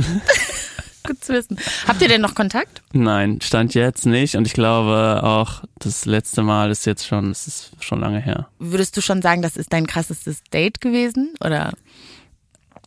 Gut 1.07 1.23
zu 1.23 1.33
wissen. 1.33 1.57
Habt 1.87 2.01
ihr 2.01 2.07
denn 2.07 2.21
noch 2.21 2.35
Kontakt? 2.35 2.81
Nein, 2.91 3.39
stand 3.41 3.73
jetzt 3.73 4.05
nicht 4.05 4.35
und 4.35 4.45
ich 4.45 4.53
glaube 4.53 5.21
auch 5.23 5.63
das 5.79 6.05
letzte 6.05 6.43
Mal 6.43 6.69
ist 6.69 6.85
jetzt 6.85 7.07
schon, 7.07 7.31
es 7.31 7.47
ist 7.47 7.71
schon 7.79 7.99
lange 8.01 8.19
her. 8.19 8.47
Würdest 8.59 8.95
du 8.97 9.01
schon 9.01 9.21
sagen, 9.21 9.41
das 9.41 9.55
ist 9.57 9.71
dein 9.73 9.87
krassestes 9.87 10.43
Date 10.51 10.81
gewesen? 10.81 11.33
Oder 11.43 11.73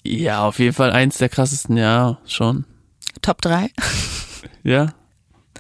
Ja, 0.05 0.45
auf 0.47 0.59
jeden 0.59 0.75
Fall 0.75 0.93
eins 0.93 1.19
der 1.19 1.31
krassesten, 1.31 1.77
ja, 1.77 2.19
schon. 2.27 2.65
Top 3.23 3.41
3? 3.41 3.71
Ja. 4.63 4.89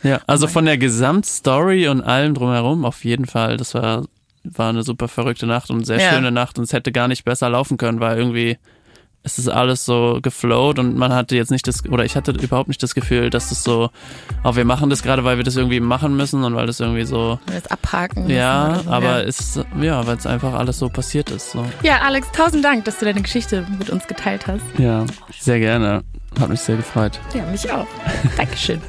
Ja, 0.03 0.21
also 0.27 0.49
von 0.49 0.65
der 0.65 0.79
Gesamtstory 0.79 1.87
und 1.89 2.01
allem 2.01 2.35
drumherum 2.35 2.85
auf 2.85 3.05
jeden 3.05 3.27
Fall. 3.27 3.57
Das 3.57 3.75
war, 3.75 4.05
war 4.43 4.71
eine 4.71 4.83
super 4.83 5.07
verrückte 5.07 5.47
Nacht 5.47 5.71
und 5.71 5.85
sehr 5.87 6.01
Ja. 6.01 6.11
schöne 6.13 6.33
Nacht 6.33 6.59
und 6.59 6.65
es 6.65 6.73
hätte 6.73 6.91
gar 6.93 7.09
nicht 7.09 7.25
besser 7.25 7.49
laufen 7.51 7.77
können, 7.77 8.01
weil 8.01 8.19
irgendwie 8.19 8.59
es 9.25 9.39
ist 9.39 9.47
alles 9.49 9.85
so 9.85 10.19
geflowt 10.21 10.81
und 10.81 10.97
man 10.97 11.13
hatte 11.15 11.37
jetzt 11.37 11.53
nicht 11.53 11.69
das, 11.69 11.85
oder 11.89 12.05
ich 12.05 12.17
hatte 12.17 12.33
überhaupt 12.33 12.67
nicht 12.67 12.83
das 12.83 12.93
Gefühl, 12.97 13.31
dass 13.31 13.51
das 13.51 13.63
so, 13.63 13.91
oh, 14.43 14.57
wir 14.57 14.65
machen 14.65 14.91
das 14.91 15.05
gerade, 15.05 15.23
weil 15.23 15.37
wir 15.37 15.45
das 15.45 15.55
irgendwie 15.55 15.79
machen 15.79 16.17
müssen 16.17 16.43
und 16.43 16.57
weil 16.57 16.67
das 16.67 16.81
irgendwie 16.81 17.05
so, 17.05 17.39
Das 17.47 17.69
abhaken. 17.69 18.29
ja, 18.29 18.81
so, 18.83 18.91
aber 18.91 19.21
ja. 19.21 19.21
es 19.21 19.39
ist, 19.39 19.65
ja, 19.81 20.05
weil 20.09 20.17
es 20.17 20.27
einfach 20.27 20.55
alles 20.55 20.81
so 20.81 20.89
passiert 20.89 21.31
ist. 21.31 21.53
So. 21.53 21.65
Ja, 21.85 21.99
Alex, 22.01 22.33
tausend 22.33 22.65
Dank, 22.65 22.85
dass 22.85 22.99
du 22.99 23.05
deine 23.05 23.23
Geschichte 23.23 23.65
mit 23.79 23.91
uns 23.91 24.09
geteilt 24.09 24.49
hast. 24.49 24.65
Ja, 24.79 25.07
sehr 25.39 25.61
gerne. 25.61 26.03
Hat 26.41 26.49
mich 26.49 26.61
sehr 26.61 26.77
gefreut. 26.77 27.21
Ja, 27.35 27.45
mich 27.47 27.71
auch. 27.71 27.87
Dankeschön. 28.37 28.81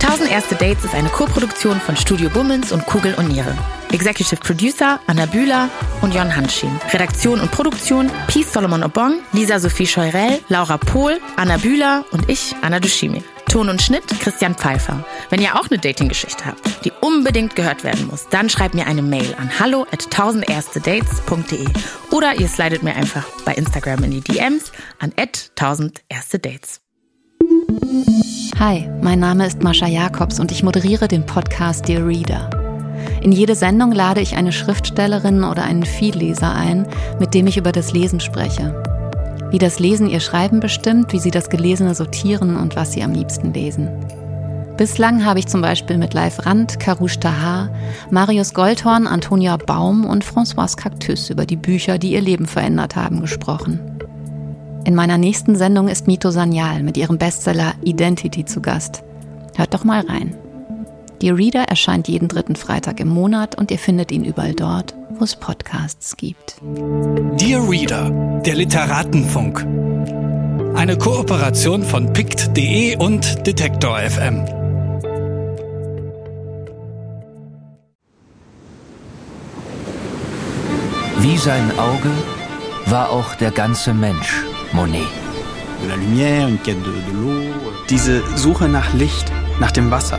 1000 0.00 0.30
erste 0.30 0.54
Dates 0.54 0.84
ist 0.84 0.94
eine 0.94 1.08
Koproduktion 1.08 1.80
von 1.80 1.96
Studio 1.96 2.28
Bummens 2.28 2.72
und 2.72 2.84
Kugel 2.86 3.14
und 3.14 3.28
Niere. 3.28 3.56
Executive 3.94 4.40
Producer 4.40 4.98
Anna 5.06 5.24
Bühler 5.26 5.70
und 6.02 6.12
Jon 6.12 6.34
Hanschin. 6.34 6.80
Redaktion 6.92 7.38
und 7.38 7.52
Produktion 7.52 8.10
Peace 8.26 8.52
Solomon 8.52 8.82
Obong, 8.82 9.20
Lisa 9.32 9.60
Sophie 9.60 9.86
Scheurell, 9.86 10.40
Laura 10.48 10.78
Pohl, 10.78 11.20
Anna 11.36 11.58
Bühler 11.58 12.04
und 12.10 12.28
ich, 12.28 12.56
Anna 12.60 12.80
Dushimi. 12.80 13.22
Ton 13.48 13.68
und 13.68 13.80
Schnitt 13.80 14.02
Christian 14.18 14.56
Pfeiffer. 14.56 15.04
Wenn 15.30 15.40
ihr 15.40 15.54
auch 15.54 15.70
eine 15.70 15.78
Dating-Geschichte 15.78 16.44
habt, 16.44 16.84
die 16.84 16.90
unbedingt 17.02 17.54
gehört 17.54 17.84
werden 17.84 18.08
muss, 18.08 18.28
dann 18.30 18.50
schreibt 18.50 18.74
mir 18.74 18.88
eine 18.88 19.02
Mail 19.02 19.32
an 19.38 19.48
hallo 19.60 19.86
at 19.92 20.02
1000erstedates.de 20.02 21.64
oder 22.10 22.34
ihr 22.34 22.48
slidet 22.48 22.82
mir 22.82 22.96
einfach 22.96 23.24
bei 23.44 23.54
Instagram 23.54 24.02
in 24.02 24.10
die 24.10 24.22
DMs 24.22 24.72
an 24.98 25.12
at 25.16 25.52
1000 25.56 26.02
erste 26.08 26.40
Dates. 26.40 26.80
Hi, 28.58 28.90
mein 29.02 29.20
Name 29.20 29.46
ist 29.46 29.62
Mascha 29.62 29.86
Jakobs 29.86 30.40
und 30.40 30.50
ich 30.50 30.64
moderiere 30.64 31.06
den 31.06 31.24
Podcast 31.24 31.86
Dear 31.86 32.04
Reader. 32.04 32.53
In 33.24 33.32
jede 33.32 33.54
Sendung 33.54 33.90
lade 33.90 34.20
ich 34.20 34.36
eine 34.36 34.52
Schriftstellerin 34.52 35.44
oder 35.44 35.64
einen 35.64 35.86
Vielleser 35.86 36.54
ein, 36.54 36.86
mit 37.18 37.32
dem 37.32 37.46
ich 37.46 37.56
über 37.56 37.72
das 37.72 37.94
Lesen 37.94 38.20
spreche. 38.20 38.74
Wie 39.50 39.56
das 39.56 39.78
Lesen 39.78 40.10
ihr 40.10 40.20
Schreiben 40.20 40.60
bestimmt, 40.60 41.14
wie 41.14 41.18
sie 41.18 41.30
das 41.30 41.48
Gelesene 41.48 41.94
sortieren 41.94 42.54
und 42.58 42.76
was 42.76 42.92
sie 42.92 43.02
am 43.02 43.14
liebsten 43.14 43.54
lesen. 43.54 43.88
Bislang 44.76 45.24
habe 45.24 45.38
ich 45.38 45.46
zum 45.46 45.62
Beispiel 45.62 45.96
mit 45.96 46.12
Live 46.12 46.44
Rand, 46.44 46.78
Karush 46.78 47.18
Tahar, 47.18 47.70
Marius 48.10 48.52
Goldhorn, 48.52 49.06
Antonia 49.06 49.56
Baum 49.56 50.04
und 50.04 50.22
François 50.22 50.76
Cactus 50.76 51.30
über 51.30 51.46
die 51.46 51.56
Bücher, 51.56 51.96
die 51.96 52.12
ihr 52.12 52.20
Leben 52.20 52.44
verändert 52.44 52.94
haben, 52.94 53.22
gesprochen. 53.22 53.80
In 54.84 54.94
meiner 54.94 55.16
nächsten 55.16 55.56
Sendung 55.56 55.88
ist 55.88 56.06
Mito 56.06 56.30
Sanyal 56.30 56.82
mit 56.82 56.98
ihrem 56.98 57.16
Bestseller 57.16 57.72
Identity 57.84 58.44
zu 58.44 58.60
Gast. 58.60 59.02
Hört 59.56 59.72
doch 59.72 59.84
mal 59.84 60.00
rein. 60.00 60.34
Die 61.24 61.30
Reader 61.30 61.62
erscheint 61.62 62.06
jeden 62.06 62.28
dritten 62.28 62.54
Freitag 62.54 63.00
im 63.00 63.08
Monat 63.08 63.56
und 63.56 63.70
ihr 63.70 63.78
findet 63.78 64.12
ihn 64.12 64.26
überall 64.26 64.52
dort, 64.52 64.94
wo 65.08 65.24
es 65.24 65.36
Podcasts 65.36 66.18
gibt. 66.18 66.56
Dear 67.40 67.66
Reader, 67.66 68.42
der 68.44 68.54
Literatenfunk. 68.54 69.66
Eine 70.74 70.98
Kooperation 70.98 71.82
von 71.82 72.12
pict.de 72.12 72.96
und 72.96 73.46
Detektor 73.46 74.00
FM. 74.00 74.44
Wie 81.20 81.38
sein 81.38 81.70
Auge 81.78 82.10
war 82.84 83.08
auch 83.08 83.34
der 83.36 83.50
ganze 83.50 83.94
Mensch 83.94 84.44
Monet. 84.72 85.08
Diese 87.88 88.36
Suche 88.36 88.68
nach 88.68 88.92
Licht, 88.92 89.32
nach 89.58 89.70
dem 89.70 89.90
Wasser, 89.90 90.18